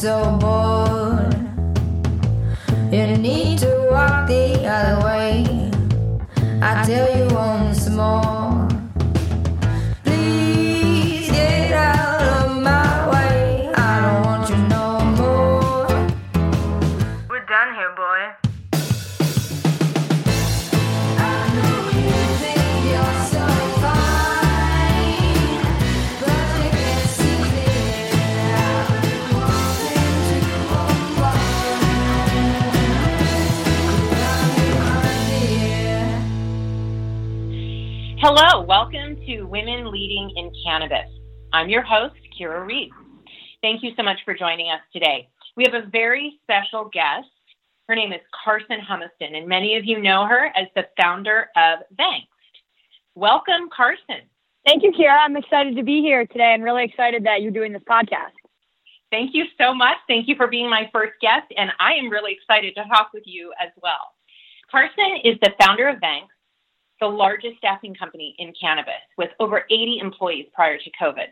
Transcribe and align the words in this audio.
so 0.00 0.38
bored. 0.40 0.59
Welcome 38.70 39.16
to 39.26 39.42
Women 39.46 39.90
Leading 39.90 40.30
in 40.36 40.52
Cannabis. 40.64 41.10
I'm 41.52 41.68
your 41.68 41.82
host, 41.82 42.14
Kira 42.38 42.64
Reed. 42.64 42.90
Thank 43.62 43.82
you 43.82 43.90
so 43.96 44.04
much 44.04 44.18
for 44.24 44.32
joining 44.32 44.70
us 44.70 44.78
today. 44.92 45.28
We 45.56 45.64
have 45.64 45.74
a 45.74 45.88
very 45.90 46.38
special 46.44 46.88
guest. 46.92 47.26
Her 47.88 47.96
name 47.96 48.12
is 48.12 48.20
Carson 48.44 48.78
Humiston, 48.88 49.36
and 49.36 49.48
many 49.48 49.76
of 49.76 49.84
you 49.84 50.00
know 50.00 50.24
her 50.24 50.52
as 50.56 50.68
the 50.76 50.86
founder 50.96 51.48
of 51.56 51.80
Vangst. 51.98 52.28
Welcome, 53.16 53.70
Carson. 53.76 54.22
Thank 54.64 54.84
you, 54.84 54.92
Kira. 54.92 55.18
I'm 55.18 55.36
excited 55.36 55.74
to 55.74 55.82
be 55.82 56.00
here 56.00 56.24
today 56.26 56.54
and 56.54 56.62
really 56.62 56.84
excited 56.84 57.24
that 57.24 57.42
you're 57.42 57.50
doing 57.50 57.72
this 57.72 57.82
podcast. 57.90 58.38
Thank 59.10 59.34
you 59.34 59.46
so 59.60 59.74
much. 59.74 59.96
Thank 60.06 60.28
you 60.28 60.36
for 60.36 60.46
being 60.46 60.70
my 60.70 60.88
first 60.92 61.14
guest, 61.20 61.52
and 61.56 61.72
I 61.80 61.94
am 61.94 62.08
really 62.08 62.34
excited 62.34 62.76
to 62.76 62.84
talk 62.84 63.10
with 63.12 63.24
you 63.26 63.52
as 63.60 63.70
well. 63.82 64.14
Carson 64.70 65.22
is 65.24 65.36
the 65.42 65.50
founder 65.60 65.88
of 65.88 65.96
Vangst, 65.96 66.28
the 67.00 67.06
largest 67.06 67.58
staffing 67.58 67.94
company 67.94 68.34
in 68.38 68.52
cannabis, 68.60 69.02
with 69.16 69.30
over 69.40 69.64
80 69.70 69.98
employees 70.00 70.46
prior 70.54 70.78
to 70.78 70.90
COVID. 71.00 71.28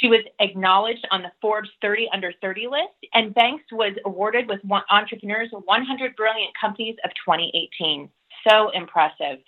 She 0.00 0.08
was 0.08 0.20
acknowledged 0.40 1.06
on 1.10 1.22
the 1.22 1.30
Forbes 1.40 1.68
30 1.80 2.08
Under 2.12 2.32
30 2.40 2.66
list, 2.66 3.12
and 3.14 3.34
Vangst 3.34 3.70
was 3.72 3.96
awarded 4.04 4.48
with 4.48 4.60
Entrepreneur's 4.90 5.50
100 5.52 6.16
Brilliant 6.16 6.52
Companies 6.60 6.96
of 7.04 7.10
2018. 7.24 8.08
So 8.48 8.70
impressive. 8.70 9.38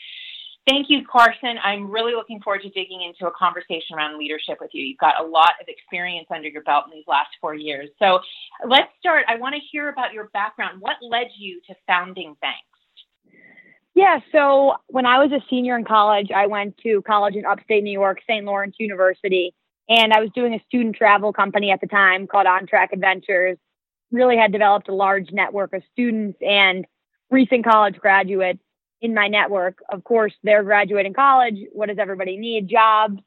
Thank 0.69 0.89
you, 0.89 1.05
Carson. 1.05 1.59
I'm 1.63 1.91
really 1.91 2.15
looking 2.15 2.41
forward 2.41 2.63
to 2.63 2.71
digging 2.71 3.03
into 3.03 3.27
a 3.27 3.33
conversation 3.33 3.97
around 3.97 4.19
leadership 4.19 4.59
with 4.61 4.71
you. 4.73 4.85
You've 4.85 4.99
got 4.99 5.21
a 5.21 5.27
lot 5.27 5.55
of 5.61 5.69
experience 5.69 6.29
under 6.35 6.49
your 6.49 6.63
belt 6.63 6.85
in 6.87 6.97
these 6.97 7.05
last 7.07 7.31
four 7.41 7.55
years. 7.55 7.91
So 7.99 8.21
let's 8.67 8.89
start. 8.99 9.25
I 9.29 9.37
want 9.37 9.55
to 9.55 9.61
hear 9.71 9.91
about 9.91 10.15
your 10.15 10.29
background. 10.33 10.81
What 10.81 10.97
led 11.03 11.29
you 11.37 11.61
to 11.67 11.75
founding 11.87 12.35
Vangst? 12.43 12.74
Yeah, 13.95 14.19
so 14.33 14.75
when 14.89 15.07
I 15.07 15.19
was 15.19 15.31
a 15.31 15.45
senior 15.49 15.77
in 15.79 15.85
college, 15.85 16.31
I 16.35 16.49
went 16.49 16.77
to 16.79 17.01
college 17.03 17.37
in 17.37 17.45
upstate 17.47 17.85
New 17.85 17.93
York, 17.93 18.21
St. 18.29 18.45
Lawrence 18.45 18.75
University, 18.79 19.55
and 19.89 20.13
I 20.13 20.21
was 20.21 20.31
doing 20.35 20.53
a 20.53 20.63
student 20.67 20.97
travel 20.97 21.33
company 21.33 21.71
at 21.71 21.81
the 21.81 21.87
time 21.87 22.27
called 22.27 22.47
On 22.47 22.67
Track 22.67 22.91
Adventures. 22.93 23.57
Really 24.11 24.37
had 24.37 24.51
developed 24.51 24.89
a 24.89 24.95
large 24.95 25.31
network 25.31 25.73
of 25.73 25.83
students 25.93 26.39
and 26.41 26.87
recent 27.31 27.65
college 27.65 27.97
graduates 27.97 28.61
in 29.01 29.15
my 29.15 29.29
network. 29.29 29.79
Of 29.91 30.03
course, 30.03 30.33
they're 30.43 30.65
graduating 30.65 31.15
college. 31.15 31.59
What 31.73 31.89
does 31.89 31.99
everybody 31.99 32.37
need? 32.37 32.69
Jobs. 32.69 33.21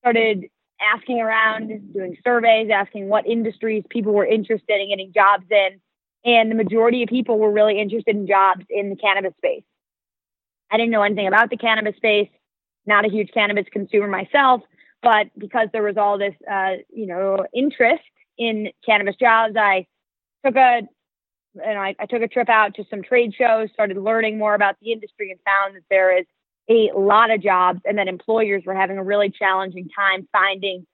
Started 0.00 0.46
asking 0.80 1.20
around, 1.20 1.92
doing 1.92 2.16
surveys, 2.24 2.70
asking 2.74 3.08
what 3.08 3.24
industries 3.26 3.84
people 3.88 4.12
were 4.12 4.26
interested 4.26 4.80
in 4.80 4.88
getting 4.88 5.12
jobs 5.12 5.44
in. 5.48 5.80
And 6.24 6.50
the 6.50 6.56
majority 6.56 7.04
of 7.04 7.08
people 7.08 7.38
were 7.38 7.52
really 7.52 7.80
interested 7.80 8.16
in 8.16 8.26
jobs 8.26 8.64
in 8.68 8.90
the 8.90 8.96
cannabis 8.96 9.34
space. 9.36 9.62
I 10.72 10.78
didn't 10.78 10.90
know 10.90 11.02
anything 11.02 11.26
about 11.26 11.50
the 11.50 11.58
cannabis 11.58 11.96
space, 11.96 12.30
not 12.86 13.04
a 13.04 13.10
huge 13.10 13.30
cannabis 13.32 13.66
consumer 13.70 14.08
myself, 14.08 14.62
but 15.02 15.26
because 15.36 15.68
there 15.72 15.82
was 15.82 15.98
all 15.98 16.16
this, 16.16 16.34
uh, 16.50 16.76
you 16.88 17.06
know, 17.06 17.46
interest 17.54 18.02
in 18.38 18.70
cannabis 18.84 19.16
jobs, 19.16 19.54
I 19.56 19.86
took 20.44 20.56
a, 20.56 20.82
you 21.54 21.60
know, 21.60 21.80
I, 21.80 21.94
I 21.98 22.06
took 22.06 22.22
a 22.22 22.28
trip 22.28 22.48
out 22.48 22.74
to 22.76 22.84
some 22.88 23.02
trade 23.02 23.34
shows, 23.36 23.68
started 23.74 23.98
learning 23.98 24.38
more 24.38 24.54
about 24.54 24.76
the 24.80 24.92
industry, 24.92 25.30
and 25.30 25.38
found 25.44 25.76
that 25.76 25.82
there 25.90 26.18
is 26.18 26.24
a 26.70 26.90
lot 26.96 27.30
of 27.30 27.42
jobs, 27.42 27.80
and 27.84 27.98
that 27.98 28.08
employers 28.08 28.62
were 28.64 28.74
having 28.74 28.96
a 28.96 29.04
really 29.04 29.30
challenging 29.30 29.88
time 29.94 30.26
finding 30.32 30.86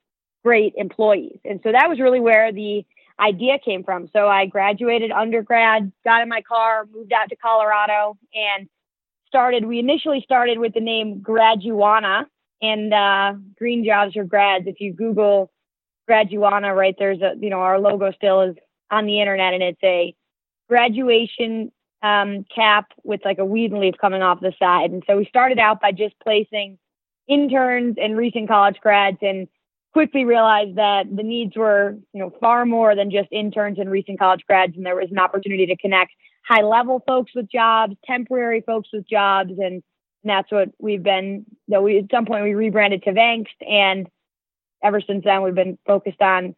great 0.45 0.73
employees. 0.77 1.39
And 1.45 1.61
so 1.63 1.71
that 1.71 1.89
was 1.89 2.01
really 2.01 2.21
where 2.21 2.53
the 2.53 2.85
idea 3.21 3.59
came 3.65 3.85
from. 3.85 4.09
So 4.13 4.29
I 4.29 4.47
graduated 4.47 5.11
undergrad, 5.11 5.93
got 6.05 6.23
in 6.23 6.29
my 6.29 6.43
car, 6.43 6.87
moved 6.93 7.13
out 7.13 7.29
to 7.29 7.37
Colorado, 7.37 8.17
and 8.35 8.69
started. 9.29 9.65
We 9.65 9.79
initially 9.79 10.23
started 10.25 10.59
with 10.59 10.75
the 10.75 10.81
name 10.81 11.21
Graduana, 11.21 12.25
and 12.61 12.93
uh, 12.93 13.35
green 13.57 13.85
jobs 13.85 14.15
for 14.15 14.25
grads. 14.25 14.67
If 14.67 14.81
you 14.81 14.93
Google 14.93 15.53
Graduana, 16.11 16.75
right 16.75 16.97
there's 16.99 17.21
a 17.21 17.35
you 17.39 17.51
know 17.51 17.61
our 17.61 17.79
logo 17.79 18.11
still 18.13 18.41
is 18.43 18.57
on 18.91 19.07
the 19.07 19.21
internet, 19.21 19.55
and 19.55 19.63
it's 19.63 19.85
a 19.85 20.15
graduation 20.69 21.71
um, 22.03 22.45
cap 22.55 22.93
with 23.05 23.21
like 23.25 23.39
a 23.39 23.45
weed 23.45 23.73
leaf 23.73 23.95
coming 24.01 24.23
off 24.23 24.41
the 24.41 24.53
side. 24.59 24.91
And 24.91 25.03
so 25.07 25.17
we 25.17 25.27
started 25.27 25.59
out 25.59 25.81
by 25.81 25.93
just 25.93 26.15
placing 26.23 26.79
interns 27.29 27.97
and 28.01 28.17
recent 28.17 28.49
college 28.49 28.79
grads, 28.81 29.19
and 29.23 29.47
quickly 29.93 30.25
realized 30.25 30.77
that 30.77 31.05
the 31.15 31.23
needs 31.23 31.57
were 31.57 31.97
you 32.13 32.21
know 32.21 32.33
far 32.41 32.65
more 32.65 32.95
than 32.97 33.11
just 33.11 33.29
interns 33.31 33.79
and 33.79 33.91
recent 33.91 34.19
college 34.19 34.43
grads, 34.47 34.75
and 34.77 34.85
there 34.85 34.97
was 34.97 35.11
an 35.11 35.19
opportunity 35.19 35.67
to 35.67 35.77
connect 35.77 36.13
high 36.49 36.63
level 36.63 37.03
folks 37.07 37.33
with 37.35 37.51
jobs, 37.51 37.95
temporary 38.07 38.63
folks 38.63 38.89
with 38.93 39.07
jobs, 39.07 39.51
and, 39.51 39.61
and 39.61 39.83
that's 40.25 40.51
what 40.51 40.71
we've 40.79 41.03
been. 41.03 41.45
Though 41.69 41.83
we 41.83 41.99
at 41.99 42.11
some 42.11 42.25
point 42.25 42.45
we 42.45 42.55
rebranded 42.55 43.03
to 43.05 43.13
Vangst, 43.13 43.47
and 43.61 44.09
ever 44.83 45.01
since 45.01 45.25
then 45.25 45.43
we've 45.43 45.55
been 45.55 45.79
focused 45.87 46.23
on 46.23 46.55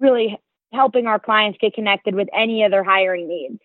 really 0.00 0.38
helping 0.72 1.06
our 1.06 1.18
clients 1.18 1.58
get 1.60 1.74
connected 1.74 2.14
with 2.14 2.28
any 2.34 2.64
of 2.64 2.70
their 2.70 2.84
hiring 2.84 3.28
needs. 3.28 3.60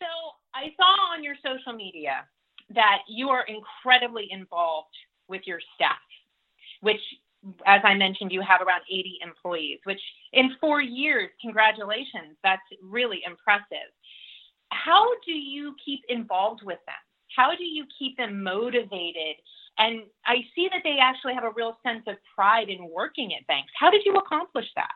So 0.00 0.06
I 0.54 0.72
saw 0.76 1.14
on 1.14 1.24
your 1.24 1.34
social 1.44 1.72
media 1.72 2.24
that 2.74 2.98
you 3.08 3.30
are 3.30 3.44
incredibly 3.46 4.28
involved 4.30 4.94
with 5.28 5.42
your 5.44 5.60
staff, 5.74 5.96
which, 6.80 7.00
as 7.66 7.80
I 7.84 7.94
mentioned, 7.94 8.32
you 8.32 8.42
have 8.42 8.60
around 8.60 8.82
80 8.90 9.18
employees, 9.22 9.78
which 9.84 10.00
in 10.32 10.52
four 10.60 10.80
years, 10.80 11.30
congratulations, 11.40 12.36
that's 12.42 12.62
really 12.82 13.20
impressive. 13.26 13.90
How 14.70 15.06
do 15.24 15.32
you 15.32 15.74
keep 15.84 16.00
involved 16.08 16.62
with 16.62 16.78
them? 16.86 16.94
How 17.36 17.54
do 17.56 17.64
you 17.64 17.84
keep 17.98 18.16
them 18.16 18.42
motivated? 18.42 19.36
And 19.78 20.02
I 20.26 20.38
see 20.54 20.68
that 20.72 20.80
they 20.82 20.96
actually 21.00 21.34
have 21.34 21.44
a 21.44 21.52
real 21.54 21.78
sense 21.86 22.02
of 22.06 22.16
pride 22.34 22.68
in 22.68 22.88
working 22.90 23.32
at 23.34 23.46
Vangst. 23.52 23.70
How 23.78 23.90
did 23.90 24.02
you 24.04 24.16
accomplish 24.16 24.66
that? 24.76 24.90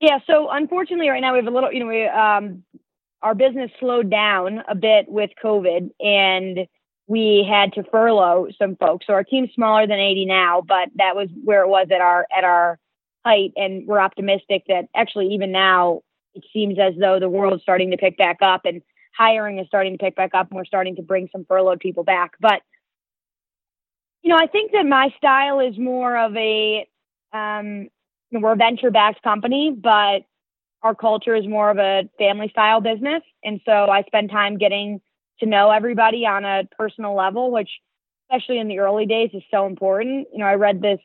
Yeah, 0.00 0.18
so 0.26 0.48
unfortunately, 0.50 1.08
right 1.08 1.20
now 1.20 1.32
we 1.32 1.38
have 1.38 1.46
a 1.46 1.50
little, 1.50 1.72
you 1.72 1.80
know, 1.80 1.86
we, 1.86 2.06
um, 2.06 2.64
our 3.22 3.34
business 3.34 3.70
slowed 3.78 4.10
down 4.10 4.62
a 4.66 4.74
bit 4.74 5.06
with 5.08 5.30
COVID, 5.42 5.90
and 6.00 6.66
we 7.06 7.46
had 7.48 7.74
to 7.74 7.82
furlough 7.90 8.48
some 8.58 8.76
folks. 8.76 9.06
So 9.06 9.12
our 9.12 9.24
team's 9.24 9.50
smaller 9.54 9.86
than 9.86 9.98
80 9.98 10.24
now, 10.26 10.62
but 10.66 10.88
that 10.96 11.16
was 11.16 11.28
where 11.44 11.62
it 11.62 11.68
was 11.68 11.88
at 11.92 12.00
our 12.00 12.26
at 12.34 12.44
our 12.44 12.78
height, 13.24 13.52
and 13.56 13.86
we're 13.86 14.00
optimistic 14.00 14.64
that 14.68 14.88
actually 14.94 15.34
even 15.34 15.52
now 15.52 16.00
it 16.34 16.44
seems 16.52 16.78
as 16.78 16.94
though 16.98 17.18
the 17.18 17.28
world's 17.28 17.62
starting 17.62 17.90
to 17.90 17.96
pick 17.96 18.16
back 18.16 18.38
up, 18.42 18.62
and 18.64 18.82
hiring 19.16 19.58
is 19.58 19.66
starting 19.66 19.92
to 19.92 20.02
pick 20.02 20.16
back 20.16 20.34
up, 20.34 20.48
and 20.50 20.56
we're 20.56 20.64
starting 20.64 20.96
to 20.96 21.02
bring 21.02 21.28
some 21.32 21.44
furloughed 21.44 21.80
people 21.80 22.04
back. 22.04 22.32
But 22.40 22.62
you 24.22 24.30
know, 24.30 24.36
I 24.36 24.46
think 24.46 24.72
that 24.72 24.84
my 24.84 25.12
style 25.16 25.60
is 25.60 25.78
more 25.78 26.16
of 26.16 26.36
a 26.36 26.86
um, 27.32 27.88
we're 28.32 28.52
a 28.52 28.56
venture 28.56 28.90
backed 28.90 29.22
company, 29.22 29.74
but 29.76 30.22
our 30.82 30.94
culture 30.94 31.34
is 31.34 31.46
more 31.46 31.70
of 31.70 31.78
a 31.78 32.08
family 32.18 32.48
style 32.48 32.80
business. 32.80 33.22
And 33.44 33.60
so 33.64 33.72
I 33.72 34.02
spend 34.02 34.30
time 34.30 34.56
getting 34.56 35.00
to 35.40 35.46
know 35.46 35.70
everybody 35.70 36.26
on 36.26 36.44
a 36.44 36.68
personal 36.76 37.14
level, 37.14 37.50
which 37.50 37.70
especially 38.30 38.58
in 38.58 38.68
the 38.68 38.78
early 38.78 39.06
days 39.06 39.30
is 39.32 39.42
so 39.50 39.66
important. 39.66 40.28
You 40.32 40.38
know, 40.38 40.46
I 40.46 40.54
read 40.54 40.80
this 40.80 41.00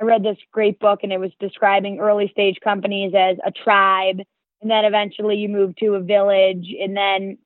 I 0.00 0.04
read 0.04 0.24
this 0.24 0.38
great 0.52 0.80
book 0.80 1.00
and 1.02 1.12
it 1.12 1.20
was 1.20 1.30
describing 1.38 2.00
early 2.00 2.28
stage 2.28 2.58
companies 2.62 3.12
as 3.16 3.36
a 3.46 3.52
tribe 3.52 4.20
and 4.64 4.70
then 4.70 4.86
eventually 4.86 5.36
you 5.36 5.48
move 5.48 5.76
to 5.76 5.94
a 5.94 6.00
village 6.00 6.74
and 6.80 6.96
then 6.96 7.38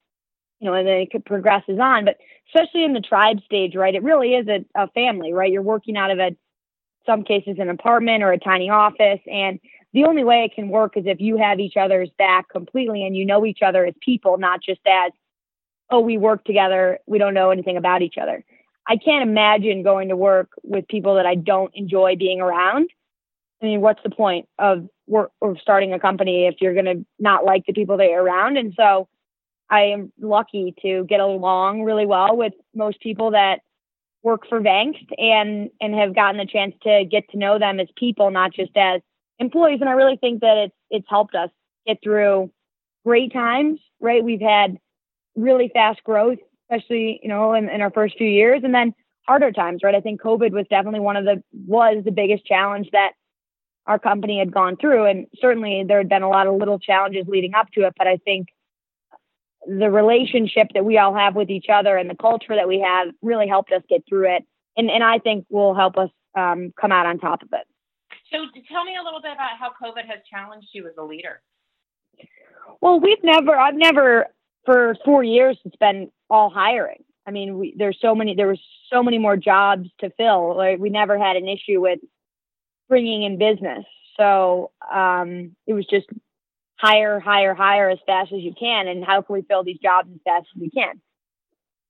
you 0.61 0.71
know 0.71 0.75
and 0.75 0.87
then 0.87 1.07
it 1.11 1.25
progresses 1.27 1.79
on. 1.81 2.05
But 2.05 2.17
especially 2.55 2.85
in 2.85 2.95
the 2.95 3.01
tribe 3.01 3.41
stage 3.45 3.75
right 3.75 3.95
it 3.95 4.03
really 4.03 4.35
is 4.35 4.47
a, 4.49 4.65
a 4.81 4.89
family 4.93 5.35
right? 5.35 5.53
You're 5.53 5.63
working 5.63 5.97
out 5.97 6.13
of 6.13 6.19
a 6.19 6.37
some 7.05 7.25
cases 7.25 7.57
an 7.59 7.71
apartment 7.71 8.23
or 8.23 8.31
a 8.31 8.39
tiny 8.39 8.71
office. 8.71 9.21
And 9.27 9.59
the 9.93 10.05
only 10.05 10.23
way 10.23 10.45
it 10.45 10.55
can 10.55 10.69
work 10.69 10.97
is 10.97 11.05
if 11.07 11.21
you 11.21 11.39
have 11.39 11.59
each 11.59 11.77
other's 11.77 12.11
back 12.19 12.49
completely 12.49 13.05
and 13.05 13.17
you 13.17 13.25
know 13.25 13.45
each 13.45 13.63
other 13.63 13.85
as 13.85 13.95
people 14.01 14.39
not 14.39 14.63
just 14.63 14.81
as 14.87 15.11
oh 15.91 16.01
we 16.01 16.19
work 16.19 16.45
together. 16.45 17.01
We 17.07 17.19
don't 17.19 17.35
know 17.35 17.51
anything 17.51 17.77
about 17.77 18.03
each 18.03 18.17
other. 18.21 18.45
I 18.87 18.97
can't 18.97 19.29
imagine 19.29 19.83
going 19.83 20.09
to 20.09 20.17
work 20.17 20.51
with 20.63 20.87
people 20.89 21.17
that 21.17 21.27
i 21.27 21.35
don't 21.35 21.75
enjoy 21.75 22.15
being 22.17 22.41
around. 22.41 22.91
I 23.61 23.67
mean 23.67 23.81
what's 23.81 24.03
the 24.05 24.11
point 24.11 24.49
of 24.57 24.89
work 25.09 25.33
or 25.41 25.57
starting 25.59 25.93
a 25.93 25.99
company 25.99 26.47
if 26.47 26.57
you're 26.61 26.75
going 26.75 26.85
to 26.85 27.07
not 27.19 27.45
like 27.45 27.65
the 27.67 27.73
people 27.73 27.97
that 27.97 28.09
you're 28.11 28.23
around. 28.23 28.57
And 28.57 28.75
so 28.77 29.09
I 29.71 29.83
am 29.83 30.13
lucky 30.21 30.75
to 30.83 31.05
get 31.05 31.21
along 31.21 31.83
really 31.83 32.07
well 32.07 32.37
with 32.37 32.53
most 32.75 33.01
people 33.01 33.33
that 33.33 33.61
work 34.23 34.43
for 34.49 34.61
Vangst 34.61 35.07
and 35.17 35.71
and 35.81 35.95
have 35.95 36.15
gotten 36.15 36.39
the 36.39 36.47
chance 36.47 36.75
to 36.83 37.05
get 37.11 37.29
to 37.31 37.39
know 37.39 37.59
them 37.59 37.81
as 37.81 37.89
people, 37.97 38.31
not 38.31 38.53
just 38.53 38.77
as 38.77 39.01
employees. 39.39 39.81
And 39.81 39.89
I 39.89 39.93
really 39.93 40.17
think 40.17 40.41
that 40.41 40.57
it's 40.57 40.75
it's 40.91 41.07
helped 41.09 41.35
us 41.35 41.51
get 41.87 41.99
through 42.03 42.51
great 43.05 43.33
times. 43.33 43.81
Right, 44.01 44.23
we've 44.23 44.41
had 44.41 44.79
really 45.35 45.71
fast 45.73 46.03
growth, 46.05 46.39
especially 46.71 47.21
you 47.23 47.29
know 47.29 47.55
in, 47.55 47.69
in 47.69 47.81
our 47.81 47.91
first 47.91 48.17
few 48.17 48.29
years, 48.29 48.63
and 48.65 48.75
then 48.75 48.95
harder 49.27 49.53
times. 49.53 49.83
Right, 49.83 49.95
I 49.95 50.01
think 50.01 50.21
COVID 50.21 50.53
was 50.53 50.67
definitely 50.71 51.01
one 51.01 51.17
of 51.17 51.25
the 51.25 51.43
was 51.67 52.05
the 52.05 52.13
biggest 52.13 52.47
challenge 52.47 52.89
that 52.93 53.13
our 53.89 53.99
company 53.99 54.39
had 54.39 54.53
gone 54.53 54.77
through, 54.77 55.07
and 55.07 55.27
certainly 55.41 55.83
there 55.89 55.99
had 55.99 56.09
been 56.09 56.23
a 56.23 56.29
lot 56.29 56.47
of 56.47 56.55
little 56.55 56.79
challenges 56.79 57.25
leading 57.27 57.55
up 57.55 57.71
to 57.73 57.87
it. 57.87 57.95
But 57.97 58.07
I 58.07 58.19
think 58.19 58.49
the 59.67 59.91
relationship 59.91 60.69
that 60.75 60.85
we 60.85 60.99
all 60.99 61.15
have 61.15 61.35
with 61.35 61.51
each 61.51 61.67
other 61.73 61.97
and 61.97 62.09
the 62.09 62.15
culture 62.15 62.55
that 62.55 62.69
we 62.69 62.81
have 62.81 63.09
really 63.23 63.49
helped 63.49 63.73
us 63.73 63.83
get 63.89 64.05
through 64.07 64.37
it, 64.37 64.45
and 64.77 64.91
and 64.91 65.03
I 65.03 65.19
think 65.19 65.47
will 65.49 65.75
help 65.75 65.97
us 65.97 66.11
um, 66.37 66.73
come 66.79 66.93
out 66.93 67.07
on 67.07 67.19
top 67.19 67.43
of 67.43 67.49
it. 67.53 67.67
So, 68.31 68.39
tell 68.71 68.85
me 68.85 68.97
a 69.01 69.03
little 69.03 69.23
bit 69.23 69.33
about 69.33 69.57
how 69.59 69.71
COVID 69.71 70.07
has 70.07 70.21
challenged 70.31 70.69
you 70.73 70.87
as 70.87 70.93
a 70.99 71.03
leader. 71.03 71.41
Well, 72.83 73.01
we've 73.01 73.23
never, 73.25 73.57
I've 73.57 73.75
never, 73.75 74.27
for 74.67 74.95
four 75.05 75.25
years, 75.25 75.59
it's 75.65 75.77
been 75.77 76.11
all 76.29 76.51
hiring. 76.51 77.05
I 77.27 77.31
mean, 77.31 77.59
we, 77.59 77.75
there's 77.77 77.99
so 78.01 78.15
many, 78.15 78.35
there 78.35 78.49
was 78.49 78.61
so 78.93 79.03
many 79.03 79.19
more 79.19 79.37
jobs 79.37 79.89
to 80.01 80.11
fill. 80.11 80.57
Like 80.57 80.79
we 80.79 80.91
never 80.91 81.19
had 81.19 81.37
an 81.37 81.49
issue 81.49 81.81
with 81.81 82.01
bringing 82.89 83.23
in 83.23 83.39
business. 83.39 83.85
So 84.19 84.71
um, 84.93 85.55
it 85.67 85.75
was 85.75 85.87
just 85.87 86.07
hire, 86.77 87.21
hire, 87.21 87.55
hire 87.55 87.91
as 87.91 87.99
fast 88.07 88.33
as 88.33 88.41
you 88.41 88.55
can. 88.59 88.89
And 88.89 89.05
how 89.05 89.23
can 89.23 89.35
we 89.35 89.43
fill 89.43 89.65
these 89.65 89.79
jobs 89.79 90.09
as 90.13 90.21
fast 90.25 90.47
as 90.55 90.61
we 90.61 90.71
can? 90.71 91.01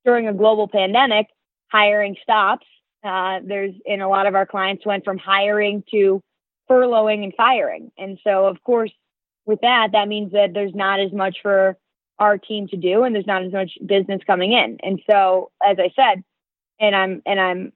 During 0.04 0.28
a 0.28 0.34
global 0.34 0.68
pandemic, 0.68 1.26
hiring 1.68 2.16
stops. 2.22 2.66
Uh, 3.04 3.40
there's, 3.44 3.74
and 3.86 4.02
a 4.02 4.08
lot 4.08 4.26
of 4.26 4.34
our 4.34 4.46
clients 4.46 4.84
went 4.84 5.04
from 5.04 5.18
hiring 5.18 5.84
to 5.90 6.22
furloughing 6.68 7.22
and 7.22 7.32
firing. 7.36 7.90
And 7.96 8.18
so, 8.24 8.46
of 8.46 8.62
course, 8.64 8.90
with 9.46 9.60
that, 9.62 9.92
that 9.92 10.08
means 10.08 10.32
that 10.32 10.52
there's 10.52 10.74
not 10.74 11.00
as 11.00 11.12
much 11.12 11.38
for 11.42 11.76
our 12.18 12.36
team 12.36 12.66
to 12.68 12.76
do 12.76 13.04
and 13.04 13.14
there's 13.14 13.26
not 13.26 13.44
as 13.44 13.52
much 13.52 13.78
business 13.84 14.20
coming 14.26 14.52
in. 14.52 14.78
And 14.82 15.00
so, 15.08 15.50
as 15.64 15.78
I 15.78 15.92
said, 15.94 16.24
and 16.80 16.94
I'm, 16.94 17.22
and 17.24 17.40
I'm, 17.40 17.72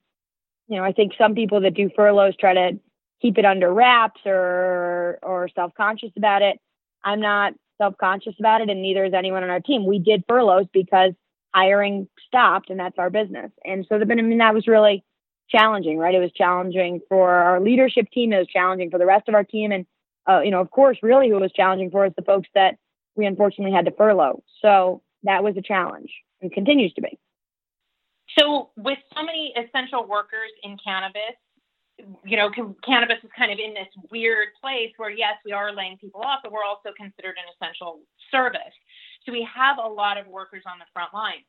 you 0.68 0.76
know, 0.76 0.84
I 0.84 0.92
think 0.92 1.12
some 1.16 1.34
people 1.34 1.60
that 1.60 1.74
do 1.74 1.90
furloughs 1.94 2.36
try 2.38 2.54
to 2.54 2.78
keep 3.22 3.38
it 3.38 3.44
under 3.44 3.72
wraps 3.72 4.20
or, 4.26 5.18
or 5.22 5.48
self-conscious 5.54 6.10
about 6.16 6.42
it. 6.42 6.58
I'm 7.04 7.20
not 7.20 7.54
self-conscious 7.78 8.34
about 8.38 8.60
it 8.60 8.68
and 8.68 8.82
neither 8.82 9.04
is 9.04 9.14
anyone 9.14 9.44
on 9.44 9.50
our 9.50 9.60
team. 9.60 9.86
We 9.86 10.00
did 10.00 10.24
furloughs 10.28 10.66
because 10.72 11.12
hiring 11.54 12.08
stopped 12.26 12.68
and 12.68 12.78
that's 12.78 12.98
our 12.98 13.10
business. 13.10 13.50
And 13.64 13.86
so 13.88 13.98
the, 13.98 14.06
I 14.10 14.14
mean, 14.16 14.38
that 14.38 14.54
was 14.54 14.66
really 14.66 15.04
challenging, 15.48 15.98
right? 15.98 16.14
It 16.14 16.20
was 16.20 16.32
challenging 16.32 17.00
for 17.08 17.30
our 17.30 17.60
leadership 17.60 18.10
team. 18.12 18.32
It 18.32 18.38
was 18.38 18.48
challenging 18.48 18.90
for 18.90 18.98
the 18.98 19.06
rest 19.06 19.28
of 19.28 19.34
our 19.34 19.44
team. 19.44 19.70
And, 19.70 19.86
uh, 20.28 20.40
you 20.40 20.50
know, 20.50 20.60
of 20.60 20.70
course, 20.70 20.98
really 21.02 21.28
who 21.28 21.38
was 21.38 21.52
challenging 21.52 21.90
for 21.90 22.06
us, 22.06 22.12
the 22.16 22.22
folks 22.22 22.48
that 22.54 22.76
we 23.14 23.26
unfortunately 23.26 23.74
had 23.74 23.84
to 23.84 23.92
furlough. 23.92 24.42
So 24.60 25.02
that 25.24 25.44
was 25.44 25.56
a 25.56 25.62
challenge 25.62 26.10
and 26.40 26.50
continues 26.50 26.92
to 26.94 27.02
be. 27.02 27.18
So, 28.38 28.70
with 28.76 28.98
so 29.14 29.22
many 29.22 29.52
essential 29.56 30.06
workers 30.08 30.50
in 30.62 30.78
cannabis, 30.82 31.36
you 32.24 32.36
know, 32.36 32.50
cannabis 32.84 33.18
is 33.22 33.30
kind 33.36 33.52
of 33.52 33.58
in 33.58 33.74
this 33.74 33.88
weird 34.10 34.48
place 34.60 34.92
where, 34.96 35.10
yes, 35.10 35.34
we 35.44 35.52
are 35.52 35.74
laying 35.74 35.98
people 35.98 36.20
off, 36.20 36.40
but 36.42 36.52
we're 36.52 36.64
also 36.64 36.90
considered 36.96 37.36
an 37.38 37.46
essential 37.54 38.00
service. 38.30 38.74
So, 39.24 39.32
we 39.32 39.46
have 39.54 39.78
a 39.78 39.88
lot 39.88 40.18
of 40.18 40.26
workers 40.26 40.64
on 40.66 40.78
the 40.78 40.84
front 40.92 41.14
line. 41.14 41.44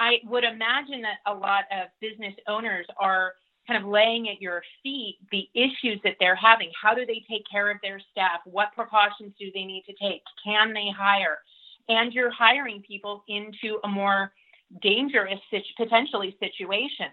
I 0.00 0.18
would 0.24 0.44
imagine 0.44 1.02
that 1.02 1.18
a 1.26 1.34
lot 1.34 1.64
of 1.70 1.88
business 2.00 2.34
owners 2.48 2.86
are 2.98 3.34
kind 3.66 3.82
of 3.82 3.88
laying 3.88 4.28
at 4.28 4.40
your 4.40 4.62
feet 4.82 5.18
the 5.30 5.48
issues 5.54 6.00
that 6.04 6.16
they're 6.20 6.36
having. 6.36 6.70
How 6.80 6.94
do 6.94 7.06
they 7.06 7.24
take 7.28 7.44
care 7.50 7.70
of 7.70 7.78
their 7.82 8.00
staff? 8.10 8.40
What 8.44 8.74
precautions 8.74 9.32
do 9.38 9.50
they 9.54 9.64
need 9.64 9.84
to 9.86 9.94
take? 10.00 10.22
Can 10.44 10.72
they 10.72 10.88
hire? 10.96 11.38
And 11.88 12.12
you're 12.12 12.30
hiring 12.30 12.82
people 12.86 13.24
into 13.28 13.78
a 13.84 13.88
more 13.88 14.32
dangerous, 14.82 15.38
potentially 15.76 16.36
situation. 16.40 17.08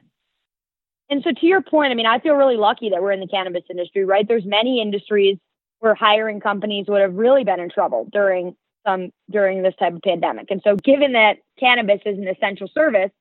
And 1.10 1.24
so, 1.24 1.32
to 1.32 1.46
your 1.46 1.62
point, 1.62 1.92
I 1.92 1.96
mean, 1.96 2.06
I 2.06 2.20
feel 2.20 2.36
really 2.36 2.58
lucky 2.58 2.90
that 2.90 3.02
we're 3.02 3.12
in 3.12 3.20
the 3.20 3.28
cannabis 3.28 3.64
industry, 3.70 4.06
right? 4.06 4.28
There's 4.28 4.46
many 4.46 4.82
industries 4.82 5.38
where 5.80 5.96
hiring 5.96 6.40
companies 6.40 6.86
would 6.88 7.02
have 7.02 7.16
really 7.16 7.44
been 7.44 7.60
in 7.60 7.70
trouble 7.70 8.08
during 8.12 8.56
some 8.86 9.12
during 9.30 9.62
this 9.64 9.76
type 9.78 9.94
of 9.94 10.02
pandemic. 10.02 10.50
And 10.50 10.62
so, 10.64 10.76
given 10.76 11.14
that 11.14 11.38
cannabis 11.60 12.02
is 12.06 12.18
an 12.18 12.28
essential 12.28 12.68
service, 12.74 13.12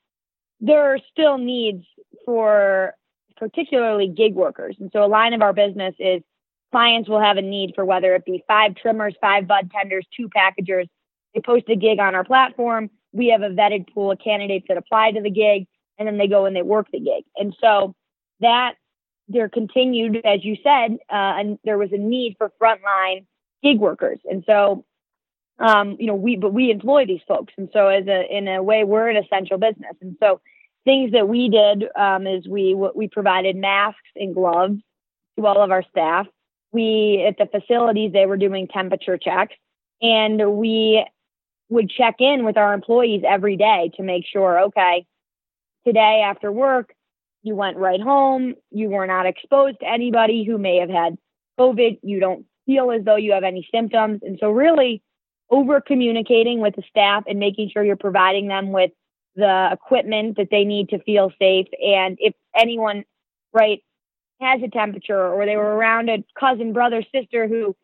there 0.60 0.94
are 0.94 0.98
still 1.10 1.38
needs 1.38 1.84
for 2.24 2.94
particularly 3.36 4.08
gig 4.08 4.34
workers. 4.34 4.76
And 4.78 4.90
so, 4.92 5.04
a 5.04 5.08
line 5.08 5.32
of 5.32 5.42
our 5.42 5.52
business 5.52 5.94
is 5.98 6.22
clients 6.70 7.08
will 7.08 7.20
have 7.20 7.36
a 7.36 7.42
need 7.42 7.72
for 7.74 7.84
whether 7.84 8.14
it 8.14 8.24
be 8.24 8.44
five 8.46 8.74
trimmers, 8.76 9.14
five 9.20 9.46
bud 9.46 9.70
tenders, 9.70 10.06
two 10.16 10.28
packagers. 10.28 10.86
They 11.34 11.40
post 11.40 11.64
a 11.68 11.76
gig 11.76 11.98
on 11.98 12.14
our 12.14 12.24
platform. 12.24 12.90
We 13.12 13.28
have 13.28 13.42
a 13.42 13.48
vetted 13.48 13.92
pool 13.92 14.12
of 14.12 14.18
candidates 14.22 14.66
that 14.68 14.76
apply 14.76 15.12
to 15.12 15.20
the 15.20 15.30
gig, 15.30 15.66
and 16.00 16.08
then 16.08 16.18
they 16.18 16.26
go 16.26 16.46
and 16.46 16.56
they 16.56 16.62
work 16.62 16.88
the 16.92 16.98
gig. 16.98 17.24
And 17.36 17.54
so, 17.60 17.94
that 18.40 18.74
there 19.28 19.48
continued, 19.48 20.16
as 20.24 20.44
you 20.44 20.56
said, 20.64 20.94
uh, 21.08 21.38
and 21.38 21.58
there 21.62 21.78
was 21.78 21.92
a 21.92 21.98
need 21.98 22.34
for 22.36 22.50
frontline 22.60 23.26
gig 23.62 23.78
workers. 23.78 24.18
And 24.28 24.42
so 24.44 24.84
um, 25.60 25.96
you 26.00 26.06
know, 26.06 26.14
we 26.14 26.36
but 26.36 26.54
we 26.54 26.70
employ 26.70 27.04
these 27.06 27.20
folks, 27.28 27.52
and 27.58 27.68
so 27.72 27.88
as 27.88 28.06
a 28.06 28.24
in 28.34 28.48
a 28.48 28.62
way, 28.62 28.82
we're 28.82 29.10
an 29.10 29.22
essential 29.22 29.58
business. 29.58 29.94
And 30.00 30.16
so 30.18 30.40
things 30.86 31.12
that 31.12 31.28
we 31.28 31.50
did 31.50 31.84
um, 31.94 32.26
is 32.26 32.48
we 32.48 32.74
we 32.94 33.08
provided 33.08 33.56
masks 33.56 34.00
and 34.16 34.34
gloves 34.34 34.80
to 35.38 35.46
all 35.46 35.62
of 35.62 35.70
our 35.70 35.84
staff. 35.90 36.26
We 36.72 37.26
at 37.28 37.36
the 37.36 37.46
facilities 37.46 38.12
they 38.12 38.24
were 38.24 38.38
doing 38.38 38.68
temperature 38.68 39.18
checks, 39.18 39.54
and 40.00 40.56
we 40.56 41.04
would 41.68 41.90
check 41.90 42.16
in 42.20 42.46
with 42.46 42.56
our 42.56 42.72
employees 42.72 43.22
every 43.28 43.56
day 43.56 43.90
to 43.96 44.02
make 44.02 44.24
sure, 44.26 44.60
okay, 44.60 45.04
today 45.86 46.22
after 46.24 46.50
work, 46.52 46.94
you 47.42 47.56
went 47.56 47.76
right 47.76 48.00
home, 48.00 48.54
you 48.70 48.90
were 48.90 49.06
not 49.06 49.26
exposed 49.26 49.80
to 49.80 49.88
anybody 49.88 50.44
who 50.44 50.58
may 50.58 50.76
have 50.76 50.90
had 50.90 51.16
COVID, 51.58 51.98
you 52.02 52.20
don't 52.20 52.44
feel 52.66 52.90
as 52.90 53.04
though 53.04 53.16
you 53.16 53.32
have 53.32 53.44
any 53.44 53.66
symptoms, 53.72 54.20
and 54.22 54.38
so 54.40 54.50
really 54.50 55.02
over 55.50 55.80
communicating 55.80 56.60
with 56.60 56.76
the 56.76 56.82
staff 56.88 57.24
and 57.26 57.38
making 57.38 57.70
sure 57.70 57.82
you're 57.82 57.96
providing 57.96 58.48
them 58.48 58.72
with 58.72 58.92
the 59.36 59.68
equipment 59.72 60.36
that 60.36 60.48
they 60.50 60.64
need 60.64 60.88
to 60.90 60.98
feel 61.00 61.32
safe. 61.38 61.66
And 61.82 62.16
if 62.20 62.34
anyone, 62.54 63.04
right, 63.52 63.82
has 64.40 64.62
a 64.62 64.68
temperature 64.68 65.28
or 65.28 65.46
they 65.46 65.56
were 65.56 65.74
around 65.74 66.08
a 66.08 66.24
cousin, 66.38 66.72
brother, 66.72 67.02
sister 67.14 67.48
who 67.48 67.74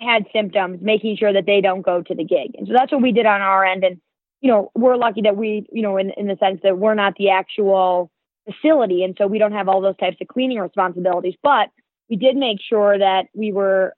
had 0.00 0.26
symptoms, 0.32 0.80
making 0.80 1.16
sure 1.16 1.32
that 1.32 1.46
they 1.46 1.60
don't 1.60 1.82
go 1.82 2.02
to 2.02 2.14
the 2.14 2.24
gig. 2.24 2.54
And 2.56 2.66
so 2.66 2.72
that's 2.72 2.92
what 2.92 3.02
we 3.02 3.12
did 3.12 3.26
on 3.26 3.40
our 3.40 3.64
end. 3.64 3.84
And, 3.84 4.00
you 4.40 4.50
know, 4.50 4.70
we're 4.74 4.96
lucky 4.96 5.22
that 5.22 5.36
we, 5.36 5.66
you 5.70 5.82
know, 5.82 5.96
in, 5.96 6.10
in 6.16 6.26
the 6.26 6.36
sense 6.36 6.60
that 6.62 6.78
we're 6.78 6.94
not 6.94 7.14
the 7.16 7.30
actual 7.30 8.10
facility. 8.50 9.04
And 9.04 9.14
so 9.18 9.26
we 9.26 9.38
don't 9.38 9.52
have 9.52 9.68
all 9.68 9.80
those 9.80 9.96
types 9.98 10.16
of 10.20 10.28
cleaning 10.28 10.58
responsibilities. 10.58 11.34
But 11.42 11.68
we 12.08 12.16
did 12.16 12.36
make 12.36 12.58
sure 12.60 12.98
that 12.98 13.26
we 13.34 13.52
were 13.52 13.94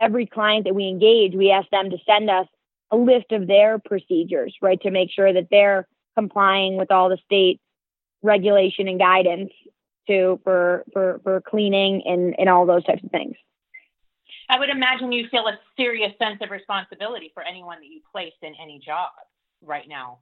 every 0.00 0.26
client 0.26 0.64
that 0.64 0.74
we 0.74 0.88
engage, 0.88 1.34
we 1.34 1.50
asked 1.50 1.70
them 1.70 1.90
to 1.90 1.96
send 2.04 2.28
us 2.28 2.46
a 2.90 2.96
list 2.96 3.30
of 3.30 3.46
their 3.46 3.78
procedures, 3.78 4.54
right, 4.60 4.80
to 4.82 4.90
make 4.90 5.10
sure 5.10 5.32
that 5.32 5.46
they're 5.50 5.86
complying 6.16 6.76
with 6.76 6.90
all 6.90 7.08
the 7.08 7.18
state 7.24 7.60
regulation 8.22 8.88
and 8.88 8.98
guidance 8.98 9.50
to 10.08 10.40
for 10.42 10.84
for 10.92 11.20
for 11.22 11.40
cleaning 11.40 12.02
and 12.04 12.34
and 12.38 12.48
all 12.48 12.66
those 12.66 12.84
types 12.84 13.02
of 13.04 13.10
things. 13.10 13.36
I 14.48 14.58
would 14.58 14.68
imagine 14.68 15.12
you 15.12 15.28
feel 15.30 15.46
a 15.46 15.58
serious 15.76 16.12
sense 16.18 16.38
of 16.42 16.50
responsibility 16.50 17.30
for 17.32 17.42
anyone 17.42 17.78
that 17.78 17.86
you 17.86 18.00
place 18.12 18.34
in 18.42 18.52
any 18.60 18.80
job 18.84 19.10
right 19.62 19.88
now. 19.88 20.18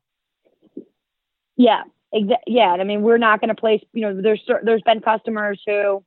Yeah, 1.57 1.83
exa- 2.15 2.43
yeah. 2.47 2.77
I 2.79 2.85
mean, 2.85 3.03
we're 3.03 3.19
not 3.19 3.41
going 3.41 3.49
to 3.49 3.55
place. 3.55 3.83
You 3.93 4.03
know, 4.03 4.23
there's 4.23 4.43
there's 4.63 4.83
been 4.83 5.01
customers 5.01 5.61
who 5.67 6.03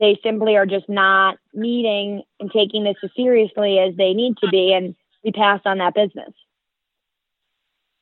they 0.00 0.18
simply 0.22 0.56
are 0.56 0.66
just 0.66 0.88
not 0.88 1.38
meeting 1.54 2.22
and 2.40 2.50
taking 2.50 2.84
this 2.84 2.96
as 3.04 3.10
seriously 3.16 3.78
as 3.78 3.94
they 3.96 4.14
need 4.14 4.36
to 4.38 4.48
be, 4.48 4.72
and 4.72 4.94
we 5.24 5.32
pass 5.32 5.60
on 5.64 5.78
that 5.78 5.94
business. 5.94 6.32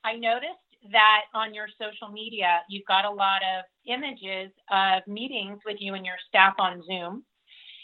I 0.04 0.14
noticed 0.14 0.54
that 0.92 1.22
on 1.34 1.52
your 1.52 1.66
social 1.80 2.12
media, 2.12 2.60
you've 2.68 2.87
got 2.87 3.04
a 3.04 3.10
lot 3.10 3.42
of 3.42 3.64
images 3.87 4.50
of 4.70 5.02
meetings 5.06 5.58
with 5.66 5.76
you 5.80 5.94
and 5.94 6.06
your 6.06 6.16
staff 6.28 6.54
on 6.58 6.82
Zoom. 6.87 7.25